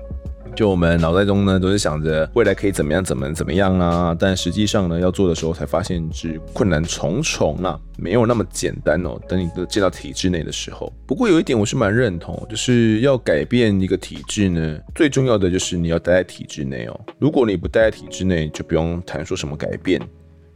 [0.58, 9.22] 就我们脑袋中呢，都是想着未来可以怎么样，怎么怎么样啊，但实际上呢，要做的时候才发现是困难重重啊，没有那么简单哦。
[9.30, 17.00] 等你都进到体制内的时候，不过有一点我是蛮认同，就是要改变一个体制呢，最重要的就是你要待在体制内哦。
[17.20, 20.02] 如果你不待在体制内，就不用谈说什么改变。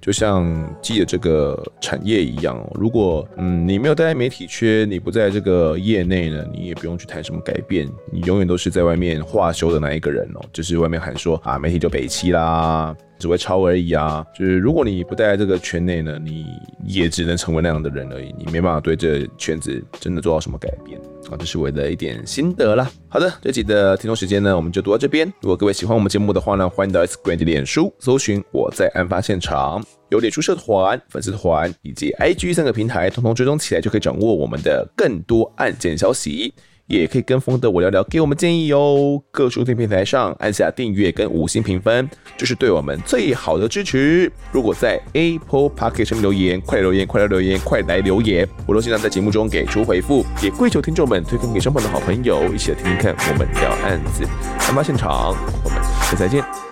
[0.01, 16.45] 就像记者这个产业一样哦，如果嗯你没有待在媒体圈，你不在这个业内呢，你也不用去谈什么改变，你永远都是在外面画休的那一个人哦，就是外面喊说啊媒体就北七啦，只会抄而已啊，就是如果你不待在这个圈内呢，你
[16.85, 20.99] 也只能成为那样的人而已，你没办法对这圈子真的做到什么改变。
[21.29, 22.91] 啊，这是我的一点心得啦。
[23.07, 25.31] 好的，这集的听众时间呢，我们就读到这边。
[25.41, 36.53] 如果各位喜欢我们节目的话呢，欢迎到 Instagram 的脸书搜寻我在案发现场，有脸书社团、粉丝团以及 IG 三个平台，通通追踪起来，就可以掌握我们的更多案件消息。
[36.91, 39.21] 也可以跟风的我聊聊，给我们建议哟。
[39.31, 44.31] 各收听平台上按下订阅跟五星评分，就是对我们最好的支持。
[44.51, 50.25] 如果在 Apple Podcast 上面留言，快来留言，快来留言，快来留言，我都尽量在节目中给出回复。
[50.43, 54.25] 也跪求听众们推荐给身旁的好朋友，一起来听听看我们聊案子。
[54.59, 56.70] 案发现场，我们下次再见。